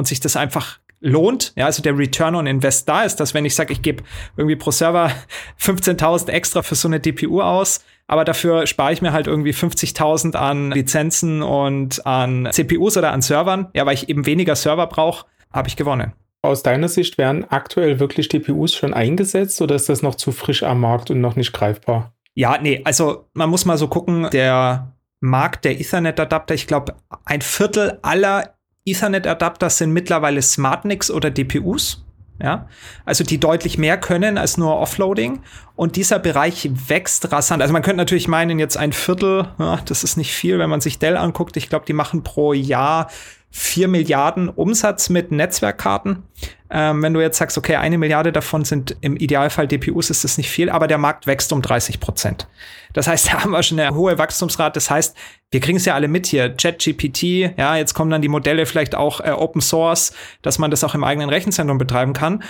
und 0.00 0.08
sich 0.08 0.18
das 0.18 0.34
einfach 0.34 0.80
lohnt, 1.00 1.52
ja, 1.56 1.66
also 1.66 1.82
der 1.82 1.96
Return 1.96 2.34
on 2.34 2.46
Invest 2.46 2.88
da 2.88 3.04
ist, 3.04 3.16
dass 3.20 3.32
wenn 3.32 3.44
ich 3.44 3.54
sage, 3.54 3.72
ich 3.72 3.82
gebe 3.82 4.02
irgendwie 4.36 4.56
pro 4.56 4.70
Server 4.70 5.12
15.000 5.60 6.28
extra 6.30 6.62
für 6.62 6.74
so 6.74 6.88
eine 6.88 7.00
DPU 7.00 7.40
aus, 7.40 7.84
aber 8.06 8.24
dafür 8.24 8.66
spare 8.66 8.92
ich 8.92 9.02
mir 9.02 9.12
halt 9.12 9.26
irgendwie 9.26 9.52
50.000 9.52 10.36
an 10.36 10.72
Lizenzen 10.72 11.42
und 11.42 12.04
an 12.06 12.48
CPUs 12.50 12.96
oder 12.96 13.12
an 13.12 13.22
Servern, 13.22 13.68
ja, 13.74 13.86
weil 13.86 13.94
ich 13.94 14.08
eben 14.08 14.26
weniger 14.26 14.56
Server 14.56 14.86
brauche, 14.86 15.26
habe 15.52 15.68
ich 15.68 15.76
gewonnen. 15.76 16.12
Aus 16.42 16.62
deiner 16.62 16.88
Sicht 16.88 17.18
werden 17.18 17.44
aktuell 17.50 18.00
wirklich 18.00 18.28
DPUs 18.28 18.74
schon 18.74 18.94
eingesetzt 18.94 19.60
oder 19.60 19.74
ist 19.74 19.90
das 19.90 20.02
noch 20.02 20.14
zu 20.14 20.32
frisch 20.32 20.62
am 20.62 20.80
Markt 20.80 21.10
und 21.10 21.20
noch 21.20 21.36
nicht 21.36 21.52
greifbar? 21.52 22.14
Ja, 22.34 22.58
nee, 22.60 22.80
also 22.84 23.28
man 23.34 23.50
muss 23.50 23.66
mal 23.66 23.76
so 23.76 23.88
gucken, 23.88 24.28
der 24.32 24.94
Markt 25.20 25.66
der 25.66 25.78
Ethernet-Adapter, 25.78 26.54
ich 26.54 26.66
glaube, 26.66 26.96
ein 27.26 27.42
Viertel 27.42 27.98
aller 28.02 28.54
Ethernet-Adapter 28.84 29.70
sind 29.70 29.92
mittlerweile 29.92 30.42
SmartNICs 30.42 31.10
oder 31.10 31.30
DPUs. 31.30 32.04
Ja, 32.42 32.68
also 33.04 33.22
die 33.22 33.38
deutlich 33.38 33.76
mehr 33.76 33.98
können 33.98 34.38
als 34.38 34.56
nur 34.56 34.78
Offloading. 34.78 35.40
Und 35.76 35.96
dieser 35.96 36.18
Bereich 36.18 36.70
wächst 36.88 37.30
rasant. 37.32 37.60
Also 37.60 37.72
man 37.74 37.82
könnte 37.82 37.98
natürlich 37.98 38.28
meinen, 38.28 38.58
jetzt 38.58 38.78
ein 38.78 38.94
Viertel, 38.94 39.48
ja, 39.58 39.78
das 39.84 40.04
ist 40.04 40.16
nicht 40.16 40.32
viel, 40.32 40.58
wenn 40.58 40.70
man 40.70 40.80
sich 40.80 40.98
Dell 40.98 41.18
anguckt. 41.18 41.58
Ich 41.58 41.68
glaube, 41.68 41.84
die 41.84 41.92
machen 41.92 42.22
pro 42.22 42.54
Jahr 42.54 43.10
4 43.50 43.88
Milliarden 43.88 44.48
Umsatz 44.48 45.10
mit 45.10 45.32
Netzwerkkarten. 45.32 46.22
Ähm, 46.70 47.02
wenn 47.02 47.12
du 47.12 47.20
jetzt 47.20 47.38
sagst, 47.38 47.58
okay, 47.58 47.76
eine 47.76 47.98
Milliarde 47.98 48.32
davon 48.32 48.64
sind 48.64 48.96
im 49.00 49.16
Idealfall 49.16 49.66
DPUs, 49.66 50.10
ist 50.10 50.22
das 50.22 50.38
nicht 50.38 50.50
viel, 50.50 50.70
aber 50.70 50.86
der 50.86 50.98
Markt 50.98 51.26
wächst 51.26 51.52
um 51.52 51.62
30 51.62 51.98
Prozent. 52.00 52.46
Das 52.92 53.08
heißt, 53.08 53.28
da 53.32 53.42
haben 53.42 53.50
wir 53.50 53.62
schon 53.62 53.80
eine 53.80 53.94
hohe 53.94 54.18
Wachstumsrate. 54.18 54.74
Das 54.74 54.90
heißt, 54.90 55.16
wir 55.50 55.60
kriegen 55.60 55.78
es 55.78 55.84
ja 55.84 55.94
alle 55.94 56.08
mit 56.08 56.26
hier. 56.26 56.54
ChatGPT, 56.54 57.22
ja, 57.56 57.76
jetzt 57.76 57.94
kommen 57.94 58.10
dann 58.10 58.22
die 58.22 58.28
Modelle 58.28 58.66
vielleicht 58.66 58.94
auch 58.94 59.20
äh, 59.20 59.30
Open 59.30 59.60
Source, 59.60 60.12
dass 60.42 60.58
man 60.58 60.70
das 60.70 60.84
auch 60.84 60.94
im 60.94 61.04
eigenen 61.04 61.28
Rechenzentrum 61.28 61.78
betreiben 61.78 62.12
kann. 62.12 62.42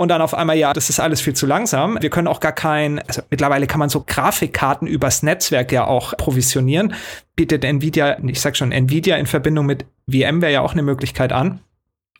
Und 0.00 0.08
dann 0.08 0.22
auf 0.22 0.32
einmal, 0.32 0.56
ja, 0.56 0.72
das 0.72 0.88
ist 0.88 0.98
alles 0.98 1.20
viel 1.20 1.34
zu 1.34 1.46
langsam. 1.46 1.98
Wir 2.00 2.08
können 2.08 2.26
auch 2.26 2.40
gar 2.40 2.52
kein, 2.52 3.00
also 3.00 3.20
mittlerweile 3.28 3.66
kann 3.66 3.80
man 3.80 3.90
so 3.90 4.02
Grafikkarten 4.06 4.88
übers 4.88 5.22
Netzwerk 5.22 5.72
ja 5.72 5.86
auch 5.86 6.16
provisionieren. 6.16 6.94
Bietet 7.36 7.64
Nvidia, 7.64 8.18
ich 8.24 8.40
sag 8.40 8.56
schon, 8.56 8.72
Nvidia 8.72 9.16
in 9.16 9.26
Verbindung 9.26 9.66
mit 9.66 9.84
VMware 10.08 10.52
ja 10.52 10.60
auch 10.62 10.72
eine 10.72 10.82
Möglichkeit 10.82 11.32
an. 11.32 11.60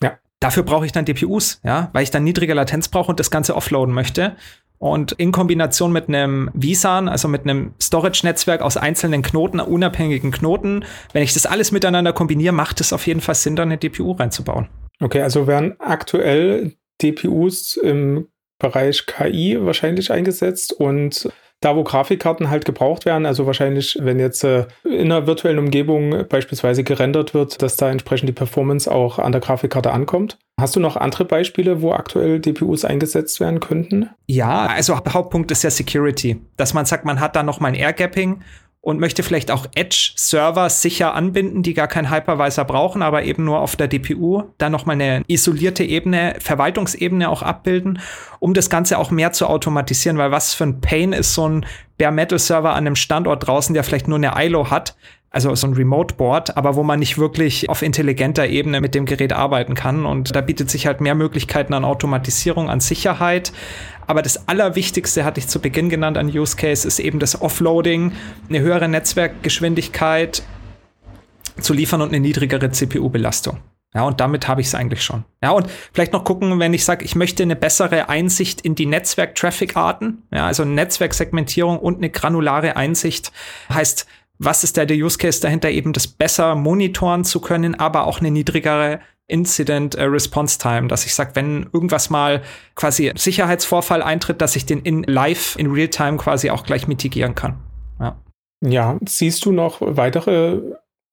Ja. 0.03 0.19
Dafür 0.40 0.62
brauche 0.62 0.87
ich 0.87 0.92
dann 0.92 1.05
DPUs, 1.05 1.61
ja, 1.64 1.90
weil 1.92 2.03
ich 2.03 2.11
dann 2.11 2.24
niedrige 2.24 2.55
Latenz 2.55 2.88
brauche 2.88 3.11
und 3.11 3.20
das 3.20 3.31
Ganze 3.31 3.55
offloaden 3.55 3.94
möchte. 3.94 4.37
Und 4.79 5.12
in 5.12 5.31
Kombination 5.31 5.92
mit 5.92 6.09
einem 6.09 6.50
vSAN, 6.59 7.07
also 7.09 7.29
mit 7.29 7.42
einem 7.42 7.74
Storage-Netzwerk 7.81 8.62
aus 8.62 8.79
einzelnen 8.79 9.20
Knoten, 9.20 9.61
unabhängigen 9.61 10.31
Knoten, 10.31 10.87
wenn 11.12 11.22
ich 11.22 11.35
das 11.35 11.44
alles 11.44 11.70
miteinander 11.70 12.14
kombiniere, 12.14 12.55
macht 12.55 12.81
es 12.81 12.94
auf 12.94 13.07
jeden 13.07 13.20
Fall 13.20 13.35
Sinn, 13.35 13.57
da 13.57 13.64
eine 13.64 13.76
DPU 13.76 14.12
reinzubauen. 14.12 14.68
Okay, 14.98 15.20
also 15.20 15.46
werden 15.46 15.76
aktuell 15.79 16.72
DPUs 17.03 17.76
im 17.76 18.29
Bereich 18.59 19.05
KI 19.05 19.59
wahrscheinlich 19.61 20.11
eingesetzt 20.11 20.72
und 20.72 21.31
da, 21.61 21.77
wo 21.77 21.85
Grafikkarten 21.85 22.49
halt 22.49 22.64
gebraucht 22.64 23.05
werden, 23.05 23.27
also 23.27 23.46
wahrscheinlich, 23.46 23.99
wenn 24.01 24.18
jetzt 24.18 24.44
äh, 24.44 24.66
in 24.85 25.12
einer 25.12 25.27
virtuellen 25.27 25.59
Umgebung 25.59 26.27
beispielsweise 26.29 26.85
gerendert 26.85 27.35
wird, 27.35 27.61
dass 27.61 27.77
da 27.77 27.90
entsprechend 27.90 28.29
die 28.29 28.35
Performance 28.35 28.90
auch 28.90 29.18
an 29.18 29.33
der 29.33 29.42
Grafikkarte 29.42 29.92
ankommt. 29.92 30.38
Hast 30.59 30.77
du 30.77 30.81
noch 30.81 30.96
andere 30.96 31.25
Beispiele, 31.25 31.83
wo 31.83 31.92
aktuell 31.92 32.40
DPUs 32.40 32.85
eingesetzt 32.85 33.40
werden 33.40 33.61
könnten? 33.61 34.11
Ja, 34.27 34.66
also 34.66 34.96
Hauptpunkt 34.96 35.51
ist 35.51 35.62
ja 35.62 35.70
Security, 35.70 36.40
dass 36.57 36.75
man 36.75 36.87
sagt, 36.87 37.05
man 37.05 37.20
hat 37.20 37.37
da 37.37 37.42
noch 37.42 37.61
mal 37.61 37.68
ein 37.68 37.75
Air 37.75 37.92
Gapping 37.92 38.42
und 38.83 38.99
möchte 38.99 39.23
vielleicht 39.23 39.51
auch 39.51 39.66
Edge-Server 39.75 40.71
sicher 40.71 41.14
anbinden, 41.14 41.62
die 41.62 41.75
gar 41.75 41.88
keinen 41.88 42.11
Hypervisor 42.11 42.64
brauchen, 42.64 43.03
aber 43.03 43.25
eben 43.25 43.45
nur 43.45 43.61
auf 43.61 43.77
der 43.77 43.88
DPU 43.88 44.45
dann 44.57 44.73
nochmal 44.73 44.95
eine 44.95 45.23
isolierte 45.27 45.85
Ebene, 45.85 46.37
Verwaltungsebene 46.40 47.29
auch 47.29 47.43
abbilden, 47.43 48.01
um 48.38 48.55
das 48.55 48.71
Ganze 48.71 48.97
auch 48.97 49.11
mehr 49.11 49.33
zu 49.33 49.47
automatisieren, 49.47 50.16
weil 50.16 50.31
was 50.31 50.55
für 50.55 50.64
ein 50.64 50.81
Pain 50.81 51.12
ist 51.12 51.35
so 51.35 51.47
ein 51.47 51.66
Bare 51.99 52.12
Metal 52.12 52.38
Server 52.38 52.71
an 52.71 52.87
einem 52.87 52.97
Standort 52.97 53.47
draußen, 53.47 53.75
der 53.75 53.85
vielleicht 53.85 54.09
nur 54.09 54.16
eine 54.16 54.33
ILO 54.37 54.71
hat, 54.71 54.97
also 55.31 55.55
so 55.55 55.69
ein 55.69 55.75
Remote 55.75 56.16
Board, 56.16 56.57
aber 56.57 56.75
wo 56.75 56.83
man 56.83 56.99
nicht 56.99 57.16
wirklich 57.16 57.69
auf 57.71 57.83
intelligenter 57.83 58.49
Ebene 58.49 58.81
mit 58.81 58.97
dem 58.97 59.07
Gerät 59.07 59.33
arbeiten 59.33 59.75
kann. 59.75 60.05
Und 60.05 60.35
da 60.35 60.40
bietet 60.40 60.71
sich 60.71 60.87
halt 60.87 61.01
mehr 61.01 61.14
Möglichkeiten 61.14 61.73
an 61.73 61.85
Automatisierung, 61.85 62.69
an 62.69 62.81
Sicherheit. 62.81 63.53
Aber 64.09 64.23
das 64.23 64.49
Allerwichtigste 64.49 65.25
hatte 65.25 65.38
ich 65.38 65.47
zu 65.47 65.61
Beginn 65.61 65.88
genannt 65.88 66.19
an 66.19 66.27
Use 66.27 66.57
Case 66.57 66.87
ist 66.87 66.99
eben 66.99 67.21
das 67.21 67.40
Offloading, 67.40 68.12
eine 68.49 68.61
höhere 68.61 68.88
Netzwerkgeschwindigkeit 68.88 70.43
zu 71.61 71.75
liefern 71.75 72.03
und 72.03 72.09
eine 72.09 72.21
niedrigere 72.21 72.71
CPU-Belastung. 72.71 73.59
Ja, 73.95 74.05
und 74.05 74.21
damit 74.21 74.47
habe 74.47 74.61
ich 74.61 74.69
es 74.69 74.75
eigentlich 74.77 75.03
schon. 75.03 75.25
Ja, 75.43 75.51
und 75.51 75.69
vielleicht 75.93 76.12
noch 76.12 76.23
gucken, 76.23 76.61
wenn 76.61 76.73
ich 76.75 76.85
sage, 76.85 77.05
ich 77.05 77.16
möchte 77.16 77.43
eine 77.43 77.57
bessere 77.57 78.09
Einsicht 78.09 78.61
in 78.61 78.77
die 78.77 78.87
Netzwerk-Traffic-Arten, 78.87 80.23
ja, 80.33 80.47
also 80.47 80.64
Netzwerksegmentierung 80.64 81.79
und 81.79 81.97
eine 81.97 82.11
granulare 82.11 82.77
Einsicht, 82.77 83.33
heißt, 83.73 84.07
was 84.40 84.64
ist 84.64 84.79
da 84.79 84.87
der 84.87 84.96
Use 84.96 85.18
Case 85.18 85.40
dahinter, 85.40 85.70
eben 85.70 85.92
das 85.92 86.09
besser 86.09 86.55
monitoren 86.55 87.24
zu 87.24 87.40
können, 87.40 87.74
aber 87.74 88.07
auch 88.07 88.20
eine 88.20 88.31
niedrigere 88.31 89.00
Incident 89.29 89.94
äh, 89.94 90.05
Response 90.05 90.59
Time, 90.59 90.88
dass 90.88 91.07
ich 91.07 91.14
sage, 91.14 91.33
wenn 91.35 91.68
irgendwas 91.72 92.11
mal 92.11 92.42
quasi 92.74 93.12
Sicherheitsvorfall 93.14 94.03
eintritt, 94.03 94.40
dass 94.40 94.57
ich 94.57 94.66
den 94.66 94.81
in 94.81 95.05
live, 95.05 95.57
in 95.57 95.70
real 95.70 95.88
time 95.88 96.16
quasi 96.16 96.50
auch 96.50 96.64
gleich 96.64 96.88
mitigieren 96.88 97.35
kann. 97.35 97.59
Ja. 98.00 98.16
Ja, 98.62 98.98
siehst 99.07 99.44
du 99.44 99.53
noch 99.53 99.79
weitere 99.81 100.61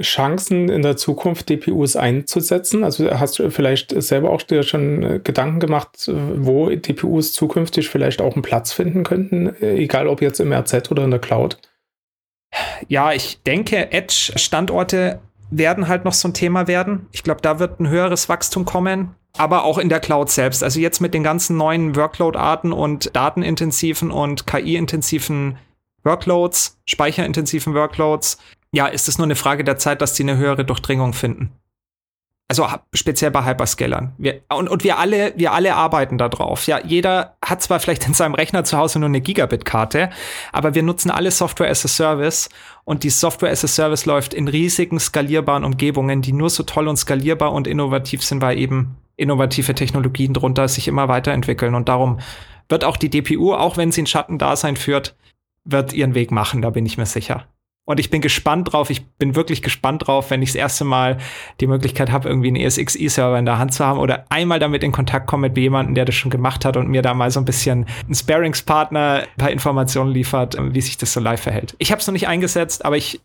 Chancen 0.01 0.69
in 0.69 0.81
der 0.81 0.95
Zukunft, 0.95 1.49
DPUs 1.49 1.95
einzusetzen? 1.95 2.83
Also 2.83 3.09
hast 3.11 3.39
du 3.39 3.51
vielleicht 3.51 4.01
selber 4.01 4.31
auch 4.31 4.41
dir 4.41 4.63
schon 4.63 5.03
äh, 5.03 5.19
Gedanken 5.21 5.59
gemacht, 5.59 6.09
wo 6.09 6.69
DPUs 6.69 7.33
zukünftig 7.33 7.89
vielleicht 7.89 8.21
auch 8.21 8.33
einen 8.33 8.41
Platz 8.41 8.71
finden 8.71 9.03
könnten, 9.03 9.47
äh, 9.61 9.75
egal 9.75 10.07
ob 10.07 10.21
jetzt 10.21 10.39
im 10.39 10.53
RZ 10.53 10.91
oder 10.91 11.03
in 11.03 11.11
der 11.11 11.19
Cloud? 11.19 11.57
Ja, 12.87 13.11
ich 13.11 13.41
denke, 13.43 13.91
Edge-Standorte 13.91 15.19
werden 15.49 15.87
halt 15.87 16.05
noch 16.05 16.13
so 16.13 16.27
ein 16.27 16.33
Thema 16.33 16.67
werden. 16.67 17.07
Ich 17.11 17.23
glaube, 17.23 17.41
da 17.41 17.59
wird 17.59 17.79
ein 17.79 17.87
höheres 17.87 18.29
Wachstum 18.29 18.65
kommen. 18.65 19.15
aber 19.37 19.63
auch 19.63 19.77
in 19.77 19.89
der 19.89 19.99
Cloud 19.99 20.29
selbst. 20.29 20.63
Also 20.63 20.79
jetzt 20.79 20.99
mit 20.99 21.13
den 21.13 21.23
ganzen 21.23 21.57
neuen 21.57 21.95
Workload-Arten 21.95 22.73
und 22.73 23.15
datenintensiven 23.15 24.11
und 24.11 24.47
KI-intensiven 24.47 25.57
Workloads, 26.03 26.79
speicherintensiven 26.85 27.73
Workloads, 27.73 28.37
ja, 28.71 28.87
ist 28.87 29.07
es 29.07 29.17
nur 29.17 29.25
eine 29.25 29.35
Frage 29.35 29.63
der 29.63 29.77
Zeit, 29.77 30.01
dass 30.01 30.13
die 30.13 30.23
eine 30.23 30.37
höhere 30.37 30.65
Durchdringung 30.65 31.13
finden. 31.13 31.51
Also 32.49 32.65
speziell 32.93 33.31
bei 33.31 33.43
Hyperscalern. 33.43 34.13
Wir, 34.17 34.41
und, 34.47 34.69
und 34.69 34.85
wir 34.85 34.97
alle, 34.97 35.33
wir 35.35 35.51
alle 35.51 35.75
arbeiten 35.75 36.17
da 36.17 36.29
drauf. 36.29 36.65
Ja, 36.65 36.79
jeder 36.81 37.35
hat 37.43 37.61
zwar 37.61 37.81
vielleicht 37.81 38.07
in 38.07 38.13
seinem 38.13 38.35
Rechner 38.35 38.63
zu 38.63 38.77
Hause 38.77 38.99
nur 38.99 39.09
eine 39.09 39.19
Gigabit-Karte, 39.19 40.09
aber 40.53 40.73
wir 40.73 40.81
nutzen 40.81 41.11
alle 41.11 41.31
Software 41.31 41.69
as 41.69 41.83
a 41.83 41.89
Service 41.89 42.49
und 42.85 43.03
die 43.03 43.09
Software 43.09 43.51
as 43.51 43.65
a 43.65 43.67
Service 43.67 44.05
läuft 44.05 44.33
in 44.33 44.47
riesigen 44.47 44.97
skalierbaren 44.97 45.65
Umgebungen, 45.65 46.21
die 46.21 46.31
nur 46.31 46.49
so 46.49 46.63
toll 46.63 46.87
und 46.87 46.95
skalierbar 46.95 47.51
und 47.51 47.67
innovativ 47.67 48.23
sind, 48.23 48.41
weil 48.41 48.57
eben 48.57 48.95
innovative 49.17 49.75
Technologien 49.75 50.33
drunter 50.33 50.69
sich 50.69 50.87
immer 50.87 51.09
weiterentwickeln. 51.09 51.75
Und 51.75 51.89
darum 51.89 52.19
wird 52.69 52.85
auch 52.85 52.95
die 52.95 53.09
DPU, 53.09 53.53
auch 53.53 53.75
wenn 53.75 53.91
sie 53.91 54.03
ein 54.03 54.07
Schattendasein 54.07 54.77
führt, 54.77 55.17
wird 55.65 55.91
ihren 55.91 56.15
Weg 56.15 56.31
machen, 56.31 56.61
da 56.61 56.69
bin 56.69 56.85
ich 56.85 56.97
mir 56.97 57.05
sicher. 57.05 57.45
Und 57.89 58.01
ich 58.01 58.09
bin 58.09 58.19
gespannt 58.19 58.73
drauf, 58.73 58.89
ich 58.89 59.05
bin 59.11 59.35
wirklich 59.35 59.61
gespannt 59.61 60.05
drauf, 60.05 60.29
wenn 60.29 60.41
ich 60.41 60.49
das 60.49 60.55
erste 60.55 60.83
Mal 60.83 61.19
die 61.61 61.67
Möglichkeit 61.67 62.11
habe, 62.11 62.27
irgendwie 62.27 62.49
einen 62.49 62.57
ESXi-Server 62.57 63.39
in 63.39 63.45
der 63.45 63.59
Hand 63.59 63.73
zu 63.73 63.85
haben 63.85 63.97
oder 63.97 64.25
einmal 64.27 64.59
damit 64.59 64.83
in 64.83 64.91
Kontakt 64.91 65.25
komme 65.25 65.47
mit 65.47 65.57
jemandem, 65.57 65.95
der 65.95 66.03
das 66.03 66.13
schon 66.13 66.29
gemacht 66.29 66.65
hat 66.65 66.75
und 66.75 66.89
mir 66.89 67.01
da 67.01 67.13
mal 67.13 67.31
so 67.31 67.39
ein 67.39 67.45
bisschen 67.45 67.85
einen 68.03 68.13
Sparingspartner 68.13 69.23
ein 69.23 69.37
paar 69.37 69.51
Informationen 69.51 70.11
liefert, 70.11 70.57
wie 70.59 70.81
sich 70.81 70.97
das 70.97 71.13
so 71.13 71.21
live 71.21 71.41
verhält. 71.41 71.77
Ich 71.79 71.91
habe 71.91 72.01
es 72.01 72.07
noch 72.07 72.11
nicht 72.11 72.27
eingesetzt, 72.27 72.83
aber 72.83 72.97
ich, 72.97 73.21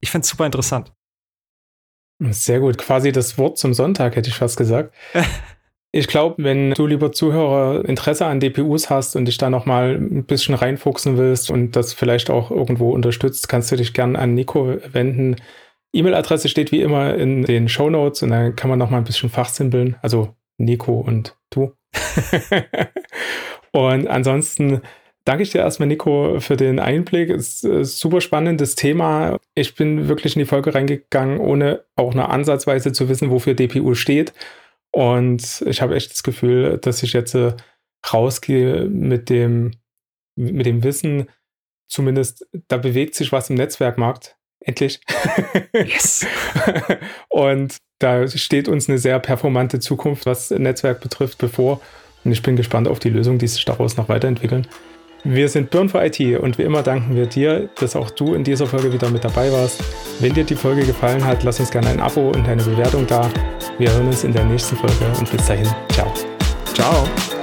ich 0.00 0.10
finde 0.10 0.22
es 0.22 0.30
super 0.30 0.46
interessant. 0.46 0.94
Sehr 2.18 2.60
gut, 2.60 2.78
quasi 2.78 3.12
das 3.12 3.36
Wort 3.36 3.58
zum 3.58 3.74
Sonntag, 3.74 4.16
hätte 4.16 4.30
ich 4.30 4.36
fast 4.36 4.56
gesagt. 4.56 4.94
Ich 5.96 6.08
glaube, 6.08 6.44
wenn 6.44 6.72
du, 6.72 6.86
lieber 6.86 7.10
Zuhörer, 7.10 7.82
Interesse 7.88 8.26
an 8.26 8.38
DPUs 8.38 8.90
hast 8.90 9.16
und 9.16 9.24
dich 9.24 9.38
da 9.38 9.48
nochmal 9.48 9.94
ein 9.94 10.24
bisschen 10.24 10.54
reinfuchsen 10.54 11.16
willst 11.16 11.50
und 11.50 11.74
das 11.74 11.94
vielleicht 11.94 12.28
auch 12.28 12.50
irgendwo 12.50 12.90
unterstützt, 12.90 13.48
kannst 13.48 13.72
du 13.72 13.76
dich 13.76 13.94
gerne 13.94 14.18
an 14.18 14.34
Nico 14.34 14.76
wenden. 14.92 15.36
E-Mail-Adresse 15.94 16.50
steht 16.50 16.70
wie 16.70 16.82
immer 16.82 17.14
in 17.14 17.44
den 17.44 17.70
Show 17.70 17.88
Notes 17.88 18.22
und 18.22 18.28
dann 18.28 18.54
kann 18.54 18.68
man 18.68 18.78
nochmal 18.78 19.00
ein 19.00 19.04
bisschen 19.04 19.30
fachsimpeln. 19.30 19.96
Also 20.02 20.36
Nico 20.58 21.00
und 21.00 21.34
du. 21.48 21.72
und 23.72 24.06
ansonsten 24.06 24.82
danke 25.24 25.44
ich 25.44 25.50
dir 25.50 25.60
erstmal, 25.60 25.88
Nico, 25.88 26.40
für 26.40 26.58
den 26.58 26.78
Einblick. 26.78 27.30
Es 27.30 27.62
ist 27.62 27.64
ein 27.64 27.84
super 27.84 28.20
spannendes 28.20 28.74
Thema. 28.74 29.38
Ich 29.54 29.74
bin 29.74 30.08
wirklich 30.08 30.36
in 30.36 30.40
die 30.40 30.46
Folge 30.46 30.74
reingegangen, 30.74 31.38
ohne 31.38 31.84
auch 31.96 32.12
nur 32.12 32.28
ansatzweise 32.28 32.92
zu 32.92 33.08
wissen, 33.08 33.30
wofür 33.30 33.54
DPU 33.54 33.94
steht. 33.94 34.34
Und 34.92 35.62
ich 35.66 35.82
habe 35.82 35.94
echt 35.94 36.12
das 36.12 36.22
Gefühl, 36.22 36.78
dass 36.78 37.02
ich 37.02 37.12
jetzt 37.12 37.34
äh, 37.34 37.54
rausgehe 38.12 38.84
mit 38.84 39.28
dem, 39.28 39.72
mit 40.36 40.66
dem 40.66 40.82
Wissen, 40.82 41.28
zumindest 41.88 42.46
da 42.68 42.76
bewegt 42.78 43.14
sich 43.14 43.32
was 43.32 43.50
im 43.50 43.56
Netzwerkmarkt. 43.56 44.36
Endlich. 44.60 45.00
Yes. 45.72 46.26
und 47.28 47.76
da 47.98 48.26
steht 48.26 48.68
uns 48.68 48.88
eine 48.88 48.98
sehr 48.98 49.20
performante 49.20 49.78
Zukunft, 49.78 50.26
was 50.26 50.50
Netzwerk 50.50 51.00
betrifft, 51.00 51.38
bevor. 51.38 51.80
Und 52.24 52.32
ich 52.32 52.42
bin 52.42 52.56
gespannt 52.56 52.88
auf 52.88 52.98
die 52.98 53.10
Lösungen, 53.10 53.38
die 53.38 53.46
sich 53.46 53.64
daraus 53.64 53.96
noch 53.96 54.08
weiterentwickeln. 54.08 54.66
Wir 55.28 55.48
sind 55.48 55.70
Burn 55.70 55.88
for 55.88 56.04
IT 56.04 56.20
und 56.38 56.56
wie 56.56 56.62
immer 56.62 56.84
danken 56.84 57.16
wir 57.16 57.26
dir, 57.26 57.68
dass 57.80 57.96
auch 57.96 58.10
du 58.10 58.34
in 58.34 58.44
dieser 58.44 58.64
Folge 58.64 58.92
wieder 58.92 59.10
mit 59.10 59.24
dabei 59.24 59.50
warst. 59.50 59.82
Wenn 60.20 60.32
dir 60.32 60.44
die 60.44 60.54
Folge 60.54 60.86
gefallen 60.86 61.24
hat, 61.24 61.42
lass 61.42 61.58
uns 61.58 61.70
gerne 61.72 61.88
ein 61.88 61.98
Abo 61.98 62.28
und 62.28 62.46
eine 62.46 62.62
Bewertung 62.62 63.08
da. 63.08 63.28
Wir 63.78 63.90
hören 63.90 64.06
uns 64.06 64.22
in 64.22 64.32
der 64.32 64.44
nächsten 64.44 64.76
Folge 64.76 65.04
und 65.18 65.28
bis 65.28 65.44
dahin, 65.46 65.66
ciao. 65.90 66.12
Ciao. 66.74 67.35